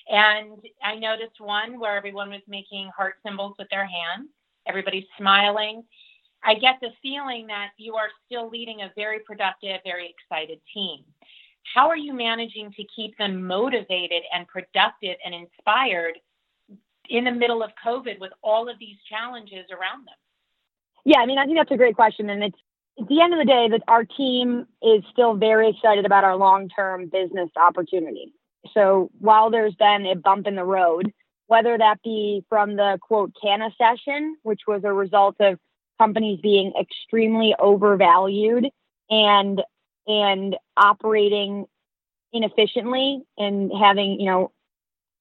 And 0.09 0.59
I 0.83 0.95
noticed 0.95 1.41
one 1.41 1.81
where 1.81 1.97
everyone 1.97 2.31
was 2.31 2.43
making 2.47 2.91
heart 2.97 3.15
symbols 3.27 3.55
with 3.59 3.69
their 3.71 3.87
hands, 3.87 4.29
everybody's 4.67 5.07
smiling. 5.19 5.83
I 6.45 6.55
get 6.55 6.77
the 6.81 6.91
feeling 7.03 7.47
that 7.49 7.71
you 7.79 7.95
are 7.95 8.09
still 8.27 8.51
leading 8.51 8.83
a 8.83 8.93
very 8.97 9.21
productive, 9.21 9.81
very 9.85 10.15
excited 10.15 10.61
team 10.73 11.05
how 11.73 11.89
are 11.89 11.97
you 11.97 12.13
managing 12.13 12.73
to 12.73 12.85
keep 12.95 13.17
them 13.19 13.47
motivated 13.47 14.23
and 14.33 14.47
productive 14.47 15.17
and 15.25 15.35
inspired 15.35 16.19
in 17.09 17.25
the 17.25 17.33
middle 17.33 17.63
of 17.63 17.71
COVID 17.85 18.21
with 18.21 18.33
all 18.43 18.69
of 18.69 18.79
these 18.79 18.97
challenges 19.09 19.67
around 19.71 20.07
them? 20.07 20.15
Yeah, 21.05 21.19
I 21.19 21.27
mean, 21.27 21.39
I 21.39 21.45
think 21.45 21.59
that's 21.59 21.71
a 21.71 21.77
great 21.77 21.97
question. 21.97 22.31
And 22.31 22.45
it's 22.45 22.59
at 23.01 23.09
the 23.09 23.21
end 23.21 23.33
of 23.33 23.39
the 23.39 23.45
day 23.45 23.69
that 23.71 23.83
our 23.89 24.05
team 24.05 24.67
is 24.83 25.03
still 25.13 25.35
very 25.35 25.71
excited 25.71 26.07
about 26.07 26.25
our 26.25 26.37
long-term 26.37 27.09
business 27.09 27.51
opportunity. 27.57 28.33
So 28.73 29.11
while 29.19 29.51
there's 29.51 29.75
been 29.75 30.07
a 30.07 30.17
bump 30.17 30.47
in 30.47 30.55
the 30.55 30.65
road, 30.65 31.13
whether 31.47 31.77
that 31.77 32.03
be 32.03 32.43
from 32.49 32.77
the 32.77 32.99
quote 33.03 33.33
Canna 33.43 33.71
session, 33.77 34.37
which 34.43 34.63
was 34.67 34.83
a 34.85 34.93
result 34.93 35.37
of 35.41 35.59
companies 35.99 36.41
being 36.43 36.73
extremely 36.81 37.55
overvalued 37.59 38.69
and 39.11 39.63
and 40.07 40.57
operating 40.77 41.67
inefficiently 42.33 43.23
and 43.39 43.73
having, 43.73 44.21
you 44.21 44.27
know, 44.27 44.53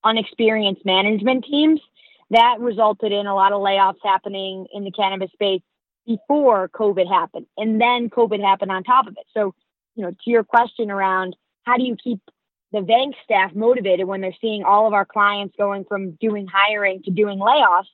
unexperienced 0.03 0.83
management 0.83 1.45
teams, 1.45 1.79
that 2.31 2.59
resulted 2.59 3.11
in 3.11 3.27
a 3.27 3.35
lot 3.35 3.53
of 3.53 3.61
layoffs 3.61 3.99
happening 4.03 4.65
in 4.73 4.83
the 4.83 4.91
cannabis 4.91 5.31
space 5.31 5.61
before 6.05 6.67
COVID 6.69 7.07
happened. 7.07 7.45
And 7.57 7.79
then 7.79 8.09
COVID 8.09 8.43
happened 8.43 8.71
on 8.71 8.83
top 8.83 9.07
of 9.07 9.13
it. 9.13 9.25
So, 9.33 9.53
you 9.95 10.03
know, 10.03 10.11
to 10.11 10.29
your 10.29 10.43
question 10.43 10.91
around 10.91 11.35
how 11.63 11.77
do 11.77 11.83
you 11.83 11.95
keep 11.95 12.19
the 12.73 12.79
Vangst 12.79 13.15
staff 13.23 13.53
motivated 13.53 14.07
when 14.07 14.19
they're 14.19 14.35
seeing 14.41 14.63
all 14.63 14.87
of 14.87 14.93
our 14.93 15.05
clients 15.05 15.55
going 15.57 15.85
from 15.85 16.13
doing 16.13 16.47
hiring 16.47 17.03
to 17.03 17.11
doing 17.11 17.37
layoffs, 17.39 17.85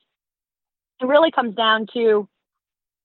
it 1.00 1.06
really 1.06 1.30
comes 1.30 1.54
down 1.54 1.86
to 1.92 2.28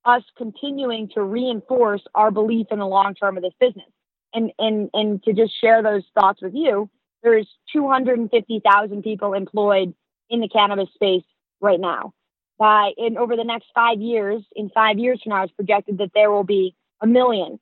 us 0.05 0.23
continuing 0.37 1.09
to 1.15 1.23
reinforce 1.23 2.01
our 2.13 2.31
belief 2.31 2.67
in 2.71 2.79
the 2.79 2.85
long 2.85 3.15
term 3.15 3.37
of 3.37 3.43
this 3.43 3.53
business. 3.59 3.89
And 4.33 4.51
and 4.59 4.89
and 4.93 5.23
to 5.23 5.33
just 5.33 5.53
share 5.59 5.81
those 5.81 6.03
thoughts 6.13 6.41
with 6.41 6.53
you, 6.53 6.89
there's 7.23 7.47
250,000 7.73 9.01
people 9.01 9.33
employed 9.33 9.93
in 10.29 10.41
the 10.41 10.49
cannabis 10.49 10.89
space 10.93 11.23
right 11.61 11.79
now. 11.79 12.13
By 12.57 12.91
in 12.97 13.17
over 13.17 13.35
the 13.35 13.43
next 13.43 13.67
five 13.73 13.99
years, 13.99 14.43
in 14.55 14.69
five 14.69 14.97
years 14.99 15.21
from 15.23 15.31
now, 15.31 15.43
it's 15.43 15.53
projected 15.53 15.97
that 15.97 16.11
there 16.13 16.31
will 16.31 16.43
be 16.43 16.75
a 17.01 17.07
million 17.07 17.59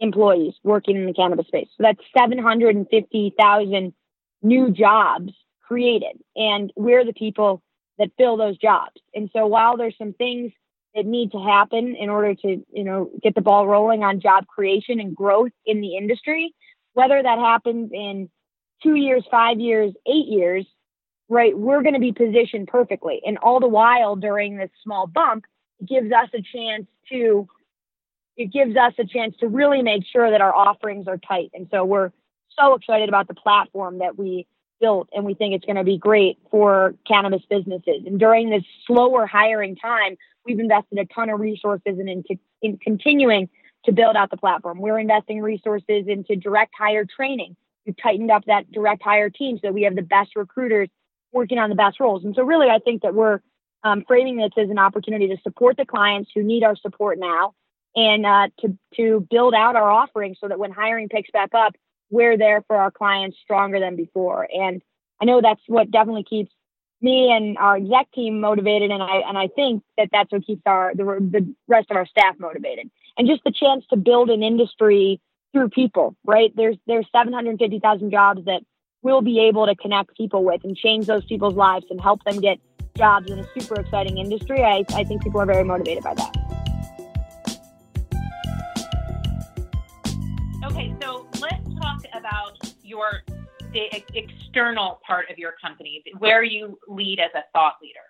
employees 0.00 0.54
working 0.62 0.96
in 0.96 1.06
the 1.06 1.14
cannabis 1.14 1.46
space. 1.46 1.68
So 1.76 1.82
that's 1.82 2.00
750,000 2.16 3.92
new 4.42 4.70
jobs 4.70 5.32
created. 5.66 6.20
And 6.36 6.72
we're 6.76 7.04
the 7.04 7.12
people 7.12 7.62
that 7.98 8.10
fill 8.18 8.36
those 8.36 8.58
jobs. 8.58 9.00
And 9.14 9.30
so 9.32 9.46
while 9.46 9.76
there's 9.76 9.96
some 9.96 10.12
things 10.12 10.52
that 10.94 11.06
need 11.06 11.32
to 11.32 11.38
happen 11.38 11.96
in 11.96 12.08
order 12.08 12.34
to, 12.34 12.64
you 12.72 12.84
know, 12.84 13.10
get 13.22 13.34
the 13.34 13.40
ball 13.40 13.66
rolling 13.66 14.02
on 14.02 14.20
job 14.20 14.46
creation 14.46 15.00
and 15.00 15.14
growth 15.14 15.52
in 15.66 15.80
the 15.80 15.96
industry, 15.96 16.54
whether 16.92 17.22
that 17.22 17.38
happens 17.38 17.90
in 17.92 18.30
two 18.82 18.94
years, 18.94 19.24
five 19.30 19.58
years, 19.58 19.92
eight 20.06 20.26
years, 20.26 20.66
right, 21.28 21.56
we're 21.56 21.82
going 21.82 21.94
to 21.94 22.00
be 22.00 22.12
positioned 22.12 22.68
perfectly. 22.68 23.20
And 23.26 23.38
all 23.38 23.60
the 23.60 23.68
while 23.68 24.14
during 24.16 24.56
this 24.56 24.70
small 24.82 25.06
bump, 25.06 25.44
it 25.80 25.88
gives 25.88 26.12
us 26.12 26.28
a 26.34 26.42
chance 26.42 26.86
to 27.10 27.48
it 28.36 28.52
gives 28.52 28.76
us 28.76 28.92
a 28.98 29.04
chance 29.04 29.36
to 29.38 29.46
really 29.46 29.80
make 29.80 30.02
sure 30.04 30.28
that 30.28 30.40
our 30.40 30.52
offerings 30.52 31.06
are 31.06 31.18
tight. 31.18 31.52
And 31.54 31.68
so 31.70 31.84
we're 31.84 32.10
so 32.58 32.74
excited 32.74 33.08
about 33.08 33.28
the 33.28 33.34
platform 33.34 33.98
that 33.98 34.18
we 34.18 34.48
built 34.80 35.08
and 35.12 35.24
we 35.24 35.34
think 35.34 35.54
it's 35.54 35.64
going 35.64 35.76
to 35.76 35.84
be 35.84 35.98
great 35.98 36.38
for 36.50 36.94
cannabis 37.06 37.42
businesses. 37.48 38.02
And 38.06 38.18
during 38.18 38.50
this 38.50 38.64
slower 38.86 39.26
hiring 39.26 39.76
time, 39.76 40.16
we've 40.44 40.58
invested 40.58 40.98
a 40.98 41.06
ton 41.06 41.30
of 41.30 41.40
resources 41.40 41.98
in, 41.98 42.08
into 42.08 42.36
in 42.62 42.78
continuing 42.78 43.48
to 43.84 43.92
build 43.92 44.16
out 44.16 44.30
the 44.30 44.36
platform. 44.36 44.80
We're 44.80 44.98
investing 44.98 45.40
resources 45.40 46.06
into 46.06 46.36
direct 46.36 46.72
hire 46.78 47.04
training. 47.04 47.56
We've 47.86 47.96
tightened 48.02 48.30
up 48.30 48.44
that 48.46 48.70
direct 48.72 49.02
hire 49.02 49.30
team 49.30 49.58
so 49.62 49.70
we 49.70 49.82
have 49.82 49.94
the 49.94 50.02
best 50.02 50.36
recruiters 50.36 50.88
working 51.32 51.58
on 51.58 51.68
the 51.68 51.76
best 51.76 52.00
roles. 52.00 52.24
And 52.24 52.34
so 52.34 52.42
really, 52.42 52.68
I 52.68 52.78
think 52.78 53.02
that 53.02 53.14
we're 53.14 53.40
um, 53.82 54.04
framing 54.06 54.36
this 54.36 54.52
as 54.56 54.70
an 54.70 54.78
opportunity 54.78 55.28
to 55.28 55.36
support 55.42 55.76
the 55.76 55.84
clients 55.84 56.30
who 56.34 56.42
need 56.42 56.64
our 56.64 56.76
support 56.76 57.18
now 57.18 57.54
and 57.94 58.24
uh, 58.24 58.48
to, 58.60 58.78
to 58.96 59.26
build 59.30 59.54
out 59.54 59.76
our 59.76 59.90
offering 59.90 60.34
so 60.40 60.48
that 60.48 60.58
when 60.58 60.72
hiring 60.72 61.08
picks 61.08 61.30
back 61.30 61.50
up, 61.54 61.74
we're 62.10 62.36
there 62.36 62.62
for 62.66 62.76
our 62.76 62.90
clients 62.90 63.36
stronger 63.42 63.80
than 63.80 63.96
before. 63.96 64.48
And 64.52 64.82
I 65.20 65.24
know 65.24 65.40
that's 65.40 65.62
what 65.66 65.90
definitely 65.90 66.24
keeps 66.24 66.52
me 67.04 67.30
and 67.30 67.58
our 67.58 67.76
exec 67.76 68.10
team 68.12 68.40
motivated, 68.40 68.90
and 68.90 69.02
I 69.02 69.22
and 69.28 69.36
I 69.36 69.48
think 69.48 69.82
that 69.98 70.08
that's 70.10 70.32
what 70.32 70.44
keeps 70.44 70.62
our 70.64 70.92
the, 70.94 71.04
the 71.04 71.54
rest 71.68 71.90
of 71.90 71.96
our 71.96 72.06
staff 72.06 72.36
motivated, 72.38 72.90
and 73.18 73.28
just 73.28 73.44
the 73.44 73.52
chance 73.52 73.84
to 73.90 73.96
build 73.96 74.30
an 74.30 74.42
industry 74.42 75.20
through 75.52 75.68
people. 75.68 76.16
Right 76.24 76.52
there's 76.56 76.76
there's 76.86 77.06
750,000 77.12 78.10
jobs 78.10 78.44
that 78.46 78.62
we'll 79.02 79.20
be 79.20 79.38
able 79.40 79.66
to 79.66 79.76
connect 79.76 80.16
people 80.16 80.44
with 80.44 80.64
and 80.64 80.74
change 80.76 81.06
those 81.06 81.24
people's 81.26 81.54
lives 81.54 81.84
and 81.90 82.00
help 82.00 82.24
them 82.24 82.40
get 82.40 82.58
jobs 82.96 83.30
in 83.30 83.38
a 83.38 83.46
super 83.58 83.78
exciting 83.78 84.18
industry. 84.18 84.64
I, 84.64 84.84
I 84.94 85.04
think 85.04 85.22
people 85.22 85.40
are 85.40 85.46
very 85.46 85.64
motivated 85.64 86.02
by 86.02 86.14
that. 86.14 86.36
Okay, 90.64 90.94
so 91.02 91.26
let's 91.44 91.80
talk 91.80 92.00
about 92.14 92.56
your 92.82 93.22
the 93.72 93.88
external 94.14 95.00
part 95.06 95.28
of 95.30 95.36
your 95.36 95.54
company, 95.60 96.02
where 96.18 96.42
you 96.42 96.78
lead 96.86 97.18
as 97.18 97.30
a 97.34 97.42
thought 97.52 97.74
leader. 97.82 98.06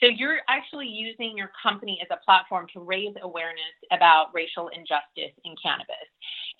So 0.00 0.06
you're 0.06 0.38
actually 0.48 0.86
using 0.86 1.36
your 1.36 1.50
company 1.60 1.98
as 2.00 2.08
a 2.10 2.24
platform 2.24 2.66
to 2.74 2.80
raise 2.80 3.14
awareness 3.22 3.74
about 3.90 4.28
racial 4.32 4.68
injustice 4.68 5.34
in 5.44 5.54
cannabis. 5.60 6.08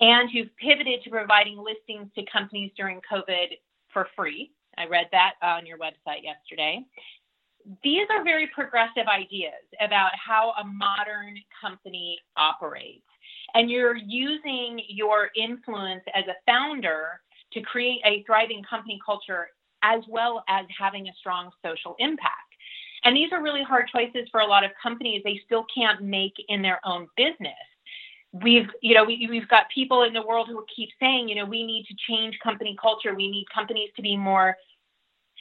And 0.01 0.29
you've 0.33 0.55
pivoted 0.57 1.05
to 1.05 1.11
providing 1.11 1.57
listings 1.57 2.11
to 2.17 2.25
companies 2.31 2.73
during 2.77 3.01
COVID 3.11 3.59
for 3.93 4.09
free. 4.17 4.53
I 4.77 4.87
read 4.87 5.07
that 5.13 5.35
on 5.43 5.65
your 5.65 5.79
website 5.79 6.23
yesterday. 6.23 6.85
These 7.85 8.07
are 8.11 8.25
very 8.25 8.49
progressive 8.55 9.07
ideas 9.07 9.65
about 9.81 10.11
how 10.15 10.53
a 10.61 10.65
modern 10.65 11.37
company 11.61 12.19
operates. 12.37 13.07
And 13.57 13.71
you're 13.71 13.97
using 13.97 14.83
your 14.87 15.31
influence 15.35 16.03
as 16.15 16.25
a 16.29 16.35
founder 16.45 17.23
to 17.55 17.63
create 17.63 18.03
a 18.05 18.23
thriving 18.25 18.63
company 18.69 19.01
culture 19.05 19.49
as 19.83 20.03
well 20.11 20.45
as 20.47 20.67
having 20.79 21.09
a 21.09 21.13
strong 21.19 21.51
social 21.65 21.97
impact. 21.99 22.53
And 23.05 23.17
these 23.17 23.33
are 23.33 23.43
really 23.43 23.63
hard 23.63 23.89
choices 23.89 24.29
for 24.31 24.41
a 24.41 24.47
lot 24.47 24.63
of 24.63 24.73
companies. 24.83 25.23
They 25.25 25.41
still 25.47 25.65
can't 25.75 26.03
make 26.03 26.35
in 26.51 26.61
their 26.61 26.81
own 26.85 27.09
business. 27.17 27.55
We've, 28.33 28.69
you 28.83 28.95
know, 28.95 29.05
we, 29.05 29.27
we've 29.31 29.49
got 29.49 29.71
people 29.75 30.03
in 30.03 30.13
the 30.13 30.21
world 30.21 30.49
who 30.49 30.63
keep 30.75 30.91
saying, 31.01 31.31
you 31.31 31.37
know, 31.37 31.47
we 31.47 31.65
need 31.65 31.87
to 31.87 31.95
change 32.07 32.39
company 32.45 32.77
culture. 32.79 33.15
We 33.15 33.31
need 33.31 33.47
companies 33.55 33.89
to 33.97 34.03
be 34.03 34.19
more 34.19 34.55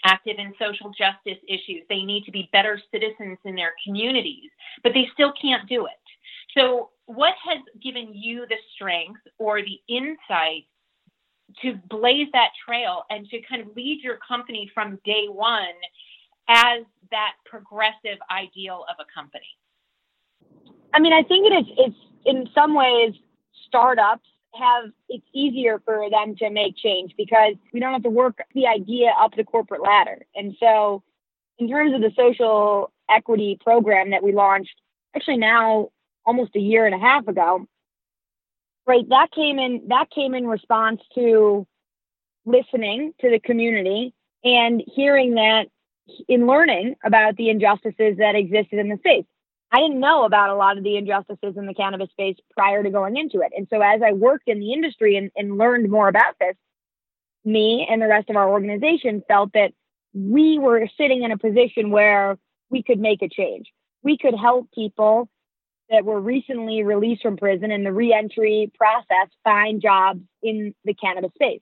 active 0.05 0.35
in 0.37 0.53
social 0.57 0.89
justice 0.97 1.41
issues. 1.49 1.83
They 1.89 2.03
need 2.03 2.23
to 2.23 2.31
be 2.31 2.47
better 2.53 2.79
citizens 2.93 3.39
in 3.43 3.55
their 3.55 3.73
communities, 3.85 4.51
but 4.83 4.93
they 4.93 5.09
still 5.13 5.33
can't 5.41 5.67
do 5.67 5.85
it. 5.87 6.04
So, 6.53 6.89
what 7.07 7.33
has 7.45 7.59
given 7.83 8.13
you 8.13 8.45
the 8.47 8.55
strength 8.73 9.21
or 9.37 9.61
the 9.61 9.79
insight 9.87 10.65
to 11.61 11.79
blaze 11.89 12.27
that 12.33 12.49
trail 12.65 13.03
and 13.09 13.27
to 13.29 13.41
kind 13.41 13.61
of 13.61 13.75
lead 13.75 14.01
your 14.01 14.17
company 14.27 14.69
from 14.73 14.99
day 15.05 15.25
one 15.27 15.75
as 16.47 16.83
that 17.11 17.33
progressive 17.45 18.19
ideal 18.31 18.85
of 18.89 18.95
a 18.99 19.05
company? 19.13 19.45
I 20.93 20.99
mean, 20.99 21.13
I 21.13 21.23
think 21.23 21.51
it 21.51 21.55
is. 21.55 21.65
It's 21.77 21.97
in 22.25 22.49
some 22.55 22.73
ways 22.73 23.13
startups 23.67 24.27
have 24.55 24.85
it's 25.09 25.25
easier 25.33 25.81
for 25.83 26.09
them 26.09 26.35
to 26.37 26.49
make 26.49 26.77
change 26.77 27.13
because 27.17 27.55
we 27.73 27.79
don't 27.79 27.93
have 27.93 28.03
to 28.03 28.09
work 28.09 28.39
the 28.53 28.67
idea 28.67 29.11
up 29.19 29.35
the 29.35 29.43
corporate 29.43 29.81
ladder. 29.81 30.25
And 30.35 30.55
so, 30.59 31.03
in 31.59 31.69
terms 31.69 31.93
of 31.93 32.01
the 32.01 32.11
social 32.15 32.91
equity 33.09 33.57
program 33.61 34.11
that 34.11 34.23
we 34.23 34.31
launched, 34.33 34.75
actually 35.15 35.37
now 35.37 35.89
almost 36.25 36.55
a 36.55 36.59
year 36.59 36.85
and 36.85 36.95
a 36.95 36.99
half 36.99 37.27
ago, 37.27 37.65
right? 38.85 39.07
That 39.09 39.31
came 39.31 39.59
in. 39.59 39.83
That 39.87 40.09
came 40.13 40.33
in 40.33 40.47
response 40.47 41.01
to 41.15 41.65
listening 42.45 43.13
to 43.21 43.29
the 43.29 43.39
community 43.39 44.13
and 44.43 44.83
hearing 44.95 45.35
that 45.35 45.67
in 46.27 46.45
learning 46.45 46.95
about 47.03 47.35
the 47.35 47.49
injustices 47.49 48.17
that 48.17 48.35
existed 48.35 48.79
in 48.79 48.89
the 48.89 48.97
space. 48.97 49.25
I 49.71 49.79
didn't 49.79 49.99
know 49.99 50.23
about 50.23 50.51
a 50.51 50.55
lot 50.55 50.77
of 50.77 50.83
the 50.83 50.95
injustices 50.95 51.57
in 51.57 51.65
the 51.65 51.73
cannabis 51.73 52.09
space 52.11 52.37
prior 52.55 52.83
to 52.83 52.89
going 52.89 53.17
into 53.17 53.41
it. 53.41 53.51
And 53.57 53.67
so 53.69 53.81
as 53.81 54.01
I 54.05 54.13
worked 54.13 54.47
in 54.47 54.59
the 54.59 54.71
industry 54.71 55.17
and, 55.17 55.31
and 55.35 55.57
learned 55.57 55.89
more 55.89 56.07
about 56.07 56.35
this, 56.39 56.55
me 57.43 57.87
and 57.89 58.01
the 58.01 58.07
rest 58.07 58.29
of 58.29 58.35
our 58.35 58.49
organization 58.49 59.23
felt 59.27 59.53
that 59.53 59.71
we 60.13 60.57
were 60.59 60.87
sitting 60.97 61.23
in 61.23 61.31
a 61.31 61.37
position 61.37 61.91
where 61.91 62.37
we 62.69 62.83
could 62.83 62.99
make 62.99 63.21
a 63.21 63.29
change. 63.29 63.67
We 64.03 64.17
could 64.17 64.35
help 64.35 64.71
people 64.71 65.29
that 65.89 66.05
were 66.05 66.19
recently 66.19 66.83
released 66.83 67.21
from 67.21 67.37
prison 67.37 67.71
in 67.71 67.83
the 67.83 67.91
reentry 67.91 68.71
process 68.77 69.27
find 69.43 69.81
jobs 69.81 70.21
in 70.41 70.73
the 70.83 70.93
cannabis 70.93 71.31
space. 71.35 71.61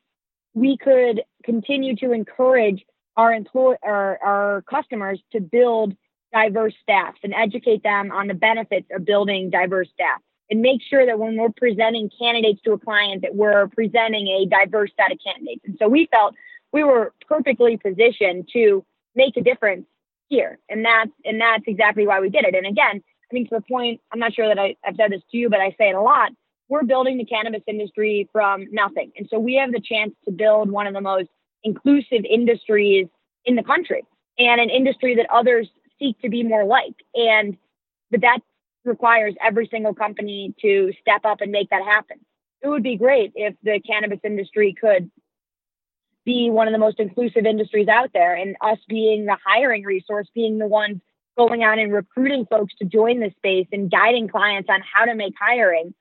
We 0.53 0.77
could 0.77 1.23
continue 1.43 1.95
to 1.97 2.11
encourage 2.11 2.83
our 3.17 3.33
employ 3.33 3.75
our, 3.83 4.17
our 4.23 4.63
customers 4.63 5.19
to 5.31 5.41
build 5.41 5.95
diverse 6.33 6.73
staffs 6.81 7.19
and 7.23 7.33
educate 7.33 7.83
them 7.83 8.11
on 8.11 8.27
the 8.27 8.33
benefits 8.33 8.87
of 8.91 9.05
building 9.05 9.49
diverse 9.49 9.89
staff 9.93 10.19
and 10.49 10.61
make 10.61 10.81
sure 10.81 11.05
that 11.05 11.19
when 11.19 11.37
we're 11.37 11.49
presenting 11.55 12.09
candidates 12.19 12.61
to 12.63 12.73
a 12.73 12.79
client 12.79 13.21
that 13.21 13.35
we're 13.35 13.67
presenting 13.67 14.27
a 14.27 14.45
diverse 14.45 14.91
set 14.99 15.11
of 15.11 15.19
candidates. 15.23 15.61
And 15.65 15.77
so 15.79 15.87
we 15.87 16.07
felt 16.11 16.35
we 16.71 16.83
were 16.83 17.13
perfectly 17.27 17.77
positioned 17.77 18.49
to 18.53 18.83
make 19.15 19.37
a 19.37 19.41
difference 19.41 19.85
here. 20.29 20.59
And 20.69 20.83
that's 20.83 21.11
and 21.23 21.39
that's 21.39 21.63
exactly 21.67 22.07
why 22.07 22.19
we 22.19 22.29
did 22.29 22.45
it. 22.45 22.55
And 22.55 22.65
again, 22.65 23.03
mean 23.33 23.47
to 23.49 23.55
the 23.55 23.61
point, 23.61 24.01
I'm 24.11 24.19
not 24.19 24.33
sure 24.33 24.47
that 24.47 24.59
I, 24.59 24.75
I've 24.85 24.95
said 24.95 25.11
this 25.11 25.21
to 25.31 25.37
you, 25.37 25.49
but 25.49 25.59
I 25.59 25.69
say 25.71 25.89
it 25.89 25.95
a 25.95 26.01
lot. 26.01 26.31
We're 26.69 26.83
building 26.83 27.17
the 27.17 27.25
cannabis 27.25 27.61
industry 27.67 28.29
from 28.31 28.67
nothing. 28.71 29.11
And 29.17 29.27
so 29.29 29.39
we 29.39 29.55
have 29.55 29.71
the 29.71 29.81
chance 29.81 30.13
to 30.25 30.31
build 30.31 30.71
one 30.71 30.87
of 30.87 30.93
the 30.93 31.01
most 31.01 31.29
inclusive 31.63 32.25
industries 32.29 33.07
in 33.45 33.55
the 33.55 33.63
country 33.63 34.03
and 34.39 34.61
an 34.61 34.69
industry 34.69 35.15
that 35.15 35.27
others 35.31 35.69
seek 35.99 36.19
to 36.21 36.29
be 36.29 36.43
more 36.43 36.65
like. 36.65 36.95
And 37.15 37.57
but 38.11 38.21
that 38.21 38.39
requires 38.85 39.33
every 39.41 39.67
single 39.71 39.93
company 39.93 40.53
to 40.61 40.93
step 41.01 41.21
up 41.25 41.41
and 41.41 41.51
make 41.51 41.69
that 41.69 41.83
happen. 41.83 42.17
It 42.61 42.67
would 42.67 42.83
be 42.83 42.95
great 42.95 43.31
if 43.35 43.55
the 43.63 43.79
cannabis 43.85 44.19
industry 44.23 44.75
could 44.79 45.09
be 46.25 46.49
one 46.49 46.67
of 46.67 46.73
the 46.73 46.79
most 46.79 46.99
inclusive 46.99 47.45
industries 47.45 47.87
out 47.87 48.11
there 48.13 48.35
and 48.35 48.55
us 48.61 48.77
being 48.87 49.25
the 49.25 49.37
hiring 49.45 49.83
resource, 49.83 50.27
being 50.33 50.57
the 50.57 50.67
ones 50.67 51.01
going 51.37 51.63
out 51.63 51.79
and 51.79 51.91
recruiting 51.91 52.45
folks 52.45 52.73
to 52.75 52.85
join 52.85 53.19
the 53.19 53.31
space 53.37 53.67
and 53.71 53.91
guiding 53.91 54.27
clients 54.27 54.69
on 54.69 54.81
how 54.81 55.05
to 55.05 55.15
make 55.15 55.33
hiring. 55.39 55.93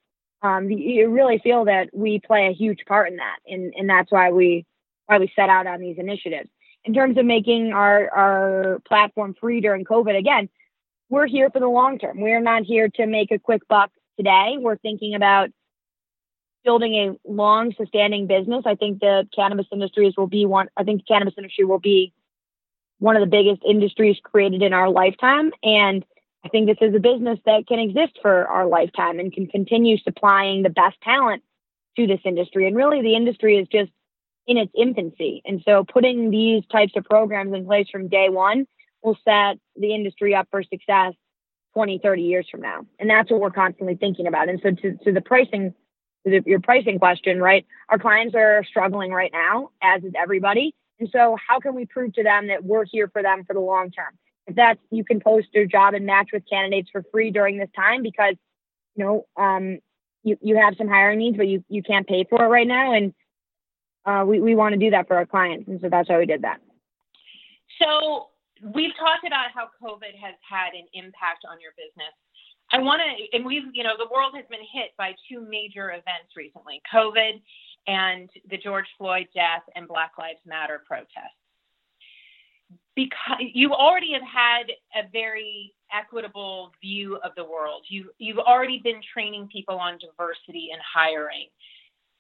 Um, 0.42 0.70
you 0.70 1.08
really 1.08 1.38
feel 1.38 1.66
that 1.66 1.90
we 1.92 2.18
play 2.18 2.48
a 2.48 2.52
huge 2.52 2.80
part 2.86 3.08
in 3.08 3.16
that. 3.16 3.38
And, 3.46 3.72
and 3.76 3.88
that's 3.88 4.10
why 4.10 4.32
we, 4.32 4.66
why 5.06 5.18
we 5.18 5.32
set 5.36 5.48
out 5.48 5.66
on 5.66 5.80
these 5.80 5.98
initiatives. 5.98 6.50
In 6.84 6.94
terms 6.94 7.16
of 7.16 7.24
making 7.24 7.72
our, 7.72 8.10
our 8.10 8.80
platform 8.86 9.34
free 9.40 9.60
during 9.60 9.84
COVID, 9.84 10.18
again, 10.18 10.48
we're 11.08 11.28
here 11.28 11.48
for 11.50 11.60
the 11.60 11.68
long 11.68 11.98
term. 11.98 12.20
We're 12.20 12.40
not 12.40 12.64
here 12.64 12.88
to 12.88 13.06
make 13.06 13.30
a 13.30 13.38
quick 13.38 13.68
buck 13.68 13.90
today. 14.16 14.56
We're 14.58 14.78
thinking 14.78 15.14
about 15.14 15.50
building 16.64 16.94
a 16.94 17.30
long 17.30 17.74
sustaining 17.76 18.26
business. 18.26 18.64
I 18.66 18.74
think 18.74 19.00
the 19.00 19.28
cannabis 19.34 19.66
industries 19.72 20.14
will 20.16 20.26
be 20.26 20.46
one, 20.46 20.68
I 20.76 20.84
think 20.84 21.02
the 21.02 21.14
cannabis 21.14 21.34
industry 21.36 21.64
will 21.64 21.78
be 21.78 22.12
one 23.02 23.16
of 23.16 23.20
the 23.20 23.26
biggest 23.26 23.62
industries 23.68 24.16
created 24.22 24.62
in 24.62 24.72
our 24.72 24.88
lifetime. 24.88 25.50
And 25.64 26.04
I 26.44 26.48
think 26.48 26.68
this 26.68 26.78
is 26.80 26.94
a 26.94 27.00
business 27.00 27.40
that 27.46 27.66
can 27.66 27.80
exist 27.80 28.16
for 28.22 28.46
our 28.46 28.64
lifetime 28.64 29.18
and 29.18 29.32
can 29.32 29.48
continue 29.48 29.98
supplying 29.98 30.62
the 30.62 30.70
best 30.70 31.00
talent 31.02 31.42
to 31.96 32.06
this 32.06 32.20
industry. 32.24 32.68
And 32.68 32.76
really, 32.76 33.02
the 33.02 33.16
industry 33.16 33.58
is 33.58 33.66
just 33.66 33.90
in 34.46 34.56
its 34.56 34.70
infancy. 34.76 35.42
And 35.44 35.62
so, 35.64 35.84
putting 35.84 36.30
these 36.30 36.64
types 36.70 36.92
of 36.96 37.04
programs 37.04 37.52
in 37.52 37.66
place 37.66 37.88
from 37.90 38.06
day 38.06 38.28
one 38.28 38.68
will 39.02 39.18
set 39.24 39.58
the 39.74 39.92
industry 39.92 40.36
up 40.36 40.46
for 40.52 40.62
success 40.62 41.14
20, 41.74 41.98
30 41.98 42.22
years 42.22 42.46
from 42.48 42.60
now. 42.60 42.86
And 43.00 43.10
that's 43.10 43.32
what 43.32 43.40
we're 43.40 43.50
constantly 43.50 43.96
thinking 43.96 44.28
about. 44.28 44.48
And 44.48 44.60
so, 44.62 44.70
to, 44.70 44.96
to 45.04 45.12
the 45.12 45.20
pricing 45.20 45.74
your 46.24 46.60
pricing 46.60 47.00
question, 47.00 47.40
right? 47.40 47.66
Our 47.88 47.98
clients 47.98 48.36
are 48.36 48.62
struggling 48.62 49.10
right 49.10 49.32
now, 49.32 49.70
as 49.82 50.04
is 50.04 50.12
everybody. 50.16 50.72
And 51.02 51.10
so, 51.10 51.36
how 51.48 51.58
can 51.58 51.74
we 51.74 51.84
prove 51.84 52.12
to 52.14 52.22
them 52.22 52.46
that 52.46 52.62
we're 52.62 52.84
here 52.84 53.08
for 53.08 53.24
them 53.24 53.42
for 53.44 53.54
the 53.54 53.60
long 53.60 53.90
term? 53.90 54.16
If 54.46 54.54
that's 54.54 54.78
you 54.92 55.04
can 55.04 55.18
post 55.18 55.48
your 55.52 55.66
job 55.66 55.94
and 55.94 56.06
match 56.06 56.28
with 56.32 56.44
candidates 56.48 56.90
for 56.92 57.02
free 57.10 57.32
during 57.32 57.58
this 57.58 57.70
time 57.74 58.04
because 58.04 58.36
you 58.94 59.04
know 59.04 59.26
um, 59.36 59.80
you 60.22 60.38
you 60.40 60.56
have 60.58 60.76
some 60.78 60.86
hiring 60.86 61.18
needs, 61.18 61.36
but 61.36 61.48
you 61.48 61.64
you 61.68 61.82
can't 61.82 62.06
pay 62.06 62.24
for 62.30 62.44
it 62.44 62.46
right 62.46 62.68
now, 62.68 62.92
and 62.92 63.14
uh, 64.06 64.24
we 64.24 64.38
we 64.38 64.54
want 64.54 64.74
to 64.74 64.78
do 64.78 64.90
that 64.90 65.08
for 65.08 65.16
our 65.16 65.26
clients, 65.26 65.66
and 65.66 65.80
so 65.80 65.88
that's 65.88 66.08
why 66.08 66.18
we 66.18 66.26
did 66.26 66.42
that. 66.42 66.60
So 67.80 68.28
we've 68.62 68.94
talked 68.94 69.26
about 69.26 69.50
how 69.52 69.70
COVID 69.82 70.14
has 70.22 70.34
had 70.48 70.74
an 70.78 70.86
impact 70.94 71.42
on 71.50 71.58
your 71.60 71.72
business. 71.76 72.14
I 72.70 72.78
want 72.78 73.02
to, 73.02 73.36
and 73.36 73.44
we've, 73.44 73.64
you 73.74 73.82
know, 73.82 73.94
the 73.98 74.08
world 74.08 74.34
has 74.36 74.44
been 74.48 74.64
hit 74.72 74.92
by 74.96 75.14
two 75.28 75.44
major 75.50 75.90
events 75.90 76.30
recently 76.36 76.80
COVID 76.94 77.42
and 77.86 78.30
the 78.50 78.58
George 78.58 78.86
Floyd 78.98 79.28
death 79.34 79.62
and 79.74 79.88
Black 79.88 80.12
Lives 80.18 80.40
Matter 80.46 80.82
protests. 80.86 81.38
Because 82.94 83.38
you 83.40 83.72
already 83.72 84.12
have 84.12 84.22
had 84.22 84.66
a 84.94 85.08
very 85.12 85.74
equitable 85.92 86.72
view 86.80 87.16
of 87.24 87.32
the 87.36 87.44
world. 87.44 87.84
You, 87.88 88.10
you've 88.18 88.38
already 88.38 88.80
been 88.82 89.00
training 89.12 89.48
people 89.52 89.76
on 89.76 89.98
diversity 89.98 90.70
and 90.72 90.80
hiring. 90.82 91.48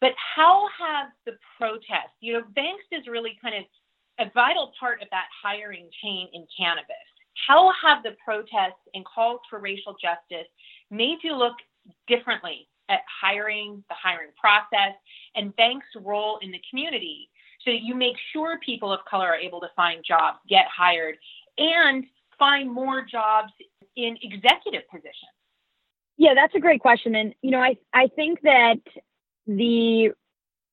But 0.00 0.12
how 0.16 0.66
have 0.78 1.08
the 1.26 1.38
protests, 1.56 2.16
you 2.20 2.32
know, 2.32 2.42
Vangst 2.56 2.90
is 2.90 3.06
really 3.06 3.38
kind 3.40 3.54
of 3.54 3.64
a 4.18 4.30
vital 4.34 4.72
part 4.78 5.00
of 5.00 5.08
that 5.10 5.26
hiring 5.42 5.88
chain 6.02 6.28
in 6.32 6.46
cannabis. 6.56 6.96
How 7.46 7.72
have 7.82 8.02
the 8.02 8.16
protests 8.24 8.82
and 8.94 9.04
calls 9.04 9.40
for 9.48 9.58
racial 9.58 9.94
justice 9.94 10.48
made 10.90 11.18
you 11.22 11.34
look 11.34 11.54
differently 12.08 12.68
at 12.92 13.00
hiring, 13.20 13.82
the 13.88 13.94
hiring 14.00 14.30
process, 14.38 14.94
and 15.34 15.54
Vangst's 15.56 15.96
role 16.02 16.38
in 16.42 16.50
the 16.50 16.60
community 16.70 17.28
so 17.64 17.70
that 17.70 17.82
you 17.82 17.94
make 17.94 18.16
sure 18.32 18.58
people 18.64 18.92
of 18.92 19.00
color 19.08 19.26
are 19.26 19.36
able 19.36 19.60
to 19.60 19.68
find 19.74 20.04
jobs, 20.06 20.38
get 20.48 20.66
hired, 20.66 21.16
and 21.58 22.04
find 22.38 22.70
more 22.70 23.04
jobs 23.04 23.52
in 23.96 24.16
executive 24.22 24.82
positions? 24.90 25.32
Yeah, 26.16 26.34
that's 26.34 26.54
a 26.54 26.60
great 26.60 26.80
question. 26.80 27.14
And, 27.14 27.34
you 27.42 27.50
know, 27.50 27.60
I, 27.60 27.76
I 27.92 28.08
think 28.08 28.40
that 28.42 28.80
the 29.46 30.10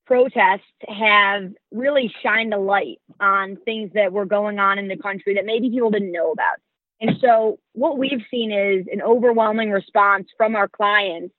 protests 0.06 0.62
have 0.88 1.52
really 1.72 2.14
shined 2.24 2.54
a 2.54 2.60
light 2.60 3.00
on 3.20 3.58
things 3.66 3.92
that 3.94 4.12
were 4.12 4.26
going 4.26 4.60
on 4.60 4.80
in 4.80 4.88
the 4.88 4.98
country 4.98 5.36
that 5.36 5.46
maybe 5.46 5.70
people 5.70 5.92
didn't 5.92 6.12
know 6.12 6.32
about. 6.32 6.58
And 7.02 7.18
so, 7.22 7.60
what 7.74 7.98
we've 7.98 8.24
seen 8.30 8.52
is 8.52 8.86
an 8.92 9.02
overwhelming 9.02 9.72
response 9.72 10.28
from 10.36 10.56
our 10.56 10.68
clients 10.68 11.34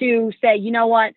to 0.00 0.32
say, 0.40 0.56
you 0.56 0.70
know 0.70 0.86
what, 0.86 1.14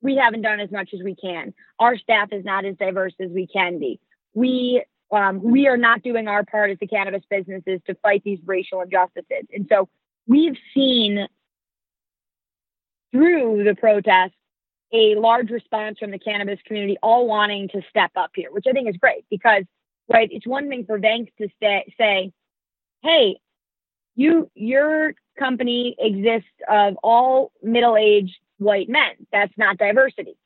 we 0.00 0.16
haven't 0.16 0.42
done 0.42 0.60
as 0.60 0.70
much 0.70 0.90
as 0.94 1.00
we 1.02 1.14
can. 1.14 1.54
Our 1.78 1.96
staff 1.98 2.28
is 2.32 2.44
not 2.44 2.64
as 2.64 2.76
diverse 2.76 3.14
as 3.20 3.30
we 3.30 3.46
can 3.46 3.78
be. 3.78 4.00
We 4.34 4.84
um, 5.10 5.42
we 5.42 5.68
are 5.68 5.76
not 5.76 6.02
doing 6.02 6.26
our 6.28 6.44
part 6.44 6.70
as 6.70 6.78
the 6.80 6.86
cannabis 6.86 7.22
businesses 7.30 7.80
to 7.86 7.94
fight 7.96 8.22
these 8.24 8.40
racial 8.44 8.80
injustices. 8.80 9.46
And 9.52 9.66
so, 9.70 9.88
we've 10.26 10.56
seen 10.74 11.28
through 13.12 13.62
the 13.64 13.76
protests 13.76 14.32
a 14.92 15.14
large 15.16 15.50
response 15.50 15.98
from 15.98 16.10
the 16.10 16.18
cannabis 16.18 16.58
community, 16.66 16.96
all 17.02 17.26
wanting 17.26 17.68
to 17.68 17.82
step 17.90 18.12
up 18.16 18.30
here, 18.34 18.50
which 18.50 18.64
I 18.68 18.72
think 18.72 18.88
is 18.88 18.96
great 18.96 19.24
because, 19.30 19.64
right, 20.08 20.28
it's 20.30 20.46
one 20.46 20.68
thing 20.68 20.84
for 20.84 20.98
Vangst 20.98 21.34
to 21.38 21.48
say, 21.60 21.94
say 21.98 22.32
hey, 23.04 23.38
you 24.16 24.50
your 24.54 25.14
company 25.38 25.96
exists 25.98 26.48
of 26.68 26.96
all 27.02 27.52
middle-aged 27.62 28.36
white 28.58 28.88
men. 28.88 29.12
That's 29.32 29.52
not 29.56 29.78
diversity. 29.78 30.36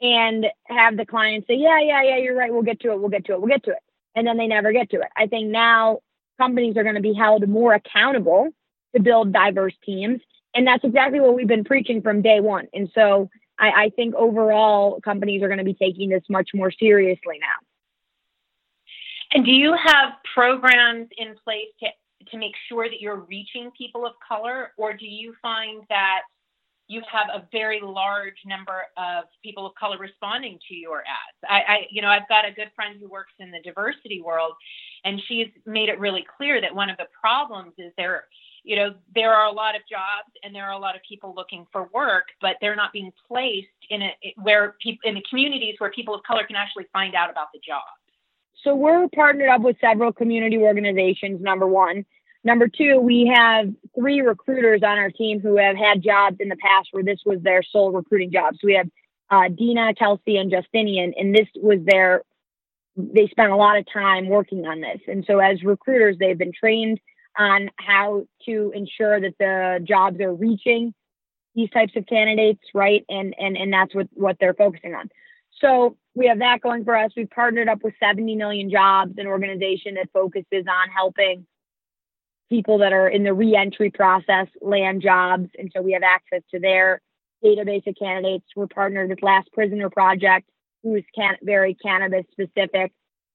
And 0.00 0.46
have 0.64 0.96
the 0.96 1.06
client 1.06 1.46
say, 1.48 1.54
yeah, 1.54 1.80
yeah, 1.80 2.02
yeah, 2.02 2.16
you're 2.18 2.36
right. 2.36 2.52
We'll 2.52 2.62
get 2.62 2.80
to 2.80 2.92
it. 2.92 3.00
We'll 3.00 3.08
get 3.08 3.24
to 3.26 3.32
it. 3.32 3.40
We'll 3.40 3.48
get 3.48 3.64
to 3.64 3.70
it. 3.70 3.78
And 4.14 4.26
then 4.26 4.36
they 4.36 4.46
never 4.46 4.72
get 4.72 4.90
to 4.90 4.96
it. 4.96 5.08
I 5.16 5.26
think 5.26 5.48
now 5.50 6.00
companies 6.38 6.76
are 6.76 6.82
going 6.82 6.96
to 6.96 7.00
be 7.00 7.14
held 7.14 7.48
more 7.48 7.72
accountable 7.72 8.50
to 8.94 9.02
build 9.02 9.32
diverse 9.32 9.74
teams. 9.84 10.20
And 10.54 10.66
that's 10.66 10.84
exactly 10.84 11.20
what 11.20 11.34
we've 11.34 11.46
been 11.46 11.64
preaching 11.64 12.02
from 12.02 12.20
day 12.22 12.40
one. 12.40 12.68
And 12.74 12.90
so 12.94 13.30
I, 13.58 13.70
I 13.70 13.90
think 13.90 14.14
overall 14.14 15.00
companies 15.00 15.42
are 15.42 15.48
going 15.48 15.58
to 15.58 15.64
be 15.64 15.74
taking 15.74 16.10
this 16.10 16.24
much 16.28 16.50
more 16.54 16.70
seriously 16.70 17.38
now. 17.40 17.66
And 19.32 19.44
do 19.44 19.50
you 19.50 19.74
have 19.74 20.12
programs 20.34 21.08
in 21.16 21.34
place 21.42 21.68
to 21.80 21.88
to 22.30 22.38
make 22.38 22.52
sure 22.68 22.88
that 22.88 23.00
you're 23.00 23.20
reaching 23.20 23.70
people 23.76 24.06
of 24.06 24.12
color, 24.26 24.72
or 24.76 24.92
do 24.92 25.06
you 25.06 25.34
find 25.40 25.82
that 25.88 26.22
you 26.88 27.02
have 27.10 27.26
a 27.34 27.46
very 27.50 27.80
large 27.82 28.36
number 28.46 28.82
of 28.96 29.24
people 29.42 29.66
of 29.66 29.74
color 29.74 29.98
responding 29.98 30.58
to 30.68 30.74
your 30.74 30.98
ads? 31.00 31.38
I, 31.48 31.72
I 31.72 31.86
you 31.90 32.02
know, 32.02 32.08
I've 32.08 32.28
got 32.28 32.46
a 32.46 32.52
good 32.52 32.70
friend 32.76 32.96
who 33.00 33.08
works 33.08 33.32
in 33.38 33.50
the 33.50 33.60
diversity 33.64 34.22
world, 34.22 34.52
and 35.04 35.20
she's 35.26 35.48
made 35.64 35.88
it 35.88 35.98
really 35.98 36.24
clear 36.36 36.60
that 36.60 36.74
one 36.74 36.90
of 36.90 36.96
the 36.96 37.06
problems 37.20 37.72
is 37.78 37.92
there 37.96 38.24
you 38.66 38.74
know, 38.74 38.94
there 39.14 39.32
are 39.32 39.46
a 39.46 39.52
lot 39.52 39.76
of 39.76 39.82
jobs 39.88 40.28
and 40.42 40.52
there 40.52 40.64
are 40.64 40.72
a 40.72 40.78
lot 40.78 40.96
of 40.96 41.00
people 41.08 41.32
looking 41.36 41.66
for 41.70 41.88
work, 41.94 42.24
but 42.40 42.56
they're 42.60 42.74
not 42.74 42.92
being 42.92 43.12
placed 43.28 43.68
in 43.90 44.02
a 44.02 44.12
where 44.42 44.74
people 44.82 45.08
in 45.08 45.14
the 45.14 45.22
communities 45.30 45.76
where 45.78 45.90
people 45.92 46.14
of 46.14 46.22
color 46.24 46.42
can 46.44 46.56
actually 46.56 46.86
find 46.92 47.14
out 47.14 47.30
about 47.30 47.46
the 47.54 47.60
jobs. 47.64 47.84
So 48.64 48.74
we're 48.74 49.08
partnered 49.14 49.50
up 49.50 49.60
with 49.60 49.76
several 49.80 50.12
community 50.12 50.58
organizations. 50.58 51.40
Number 51.40 51.68
one, 51.68 52.04
number 52.46 52.68
two, 52.68 53.00
we 53.00 53.30
have 53.34 53.66
three 53.94 54.20
recruiters 54.20 54.82
on 54.82 54.96
our 54.96 55.10
team 55.10 55.40
who 55.40 55.56
have 55.56 55.76
had 55.76 56.02
jobs 56.02 56.36
in 56.40 56.48
the 56.48 56.56
past 56.56 56.88
where 56.92 57.02
this 57.02 57.20
was 57.26 57.42
their 57.42 57.62
sole 57.62 57.90
recruiting 57.90 58.30
job. 58.32 58.54
So 58.54 58.66
we 58.66 58.74
have 58.74 58.88
uh, 59.28 59.48
Dina, 59.48 59.92
Kelsey, 59.94 60.36
and 60.36 60.50
Justinian, 60.50 61.12
and 61.18 61.34
this 61.34 61.48
was 61.56 61.80
their. 61.84 62.22
They 62.96 63.26
spent 63.26 63.52
a 63.52 63.56
lot 63.56 63.76
of 63.76 63.84
time 63.92 64.28
working 64.28 64.66
on 64.66 64.80
this, 64.80 65.00
and 65.08 65.24
so 65.26 65.40
as 65.40 65.62
recruiters, 65.62 66.16
they've 66.18 66.38
been 66.38 66.52
trained 66.58 66.98
on 67.36 67.68
how 67.76 68.24
to 68.46 68.72
ensure 68.74 69.20
that 69.20 69.34
the 69.38 69.84
jobs 69.84 70.18
are 70.20 70.32
reaching 70.32 70.94
these 71.54 71.68
types 71.70 71.92
of 71.96 72.06
candidates, 72.06 72.62
right? 72.72 73.04
And 73.08 73.34
and 73.38 73.56
and 73.56 73.72
that's 73.72 73.94
what 73.94 74.06
what 74.14 74.36
they're 74.38 74.54
focusing 74.54 74.94
on. 74.94 75.10
So 75.60 75.96
we 76.14 76.28
have 76.28 76.38
that 76.38 76.60
going 76.60 76.84
for 76.84 76.96
us. 76.96 77.10
We've 77.16 77.28
partnered 77.28 77.68
up 77.68 77.82
with 77.82 77.94
70 77.98 78.36
million 78.36 78.70
jobs, 78.70 79.14
an 79.18 79.26
organization 79.26 79.94
that 79.94 80.10
focuses 80.12 80.64
on 80.68 80.90
helping 80.94 81.46
people 82.48 82.78
that 82.78 82.92
are 82.92 83.08
in 83.08 83.24
the 83.24 83.34
reentry 83.34 83.90
process 83.90 84.46
land 84.60 85.02
jobs. 85.02 85.48
And 85.58 85.70
so 85.74 85.82
we 85.82 85.92
have 85.92 86.02
access 86.02 86.42
to 86.52 86.60
their 86.60 87.00
database 87.44 87.86
of 87.86 87.96
candidates. 87.98 88.46
We're 88.54 88.66
partnered 88.66 89.10
with 89.10 89.22
Last 89.22 89.52
Prisoner 89.52 89.90
Project, 89.90 90.48
who 90.82 90.94
is 90.94 91.04
can- 91.14 91.38
very 91.42 91.74
cannabis 91.74 92.24
specific. 92.30 92.92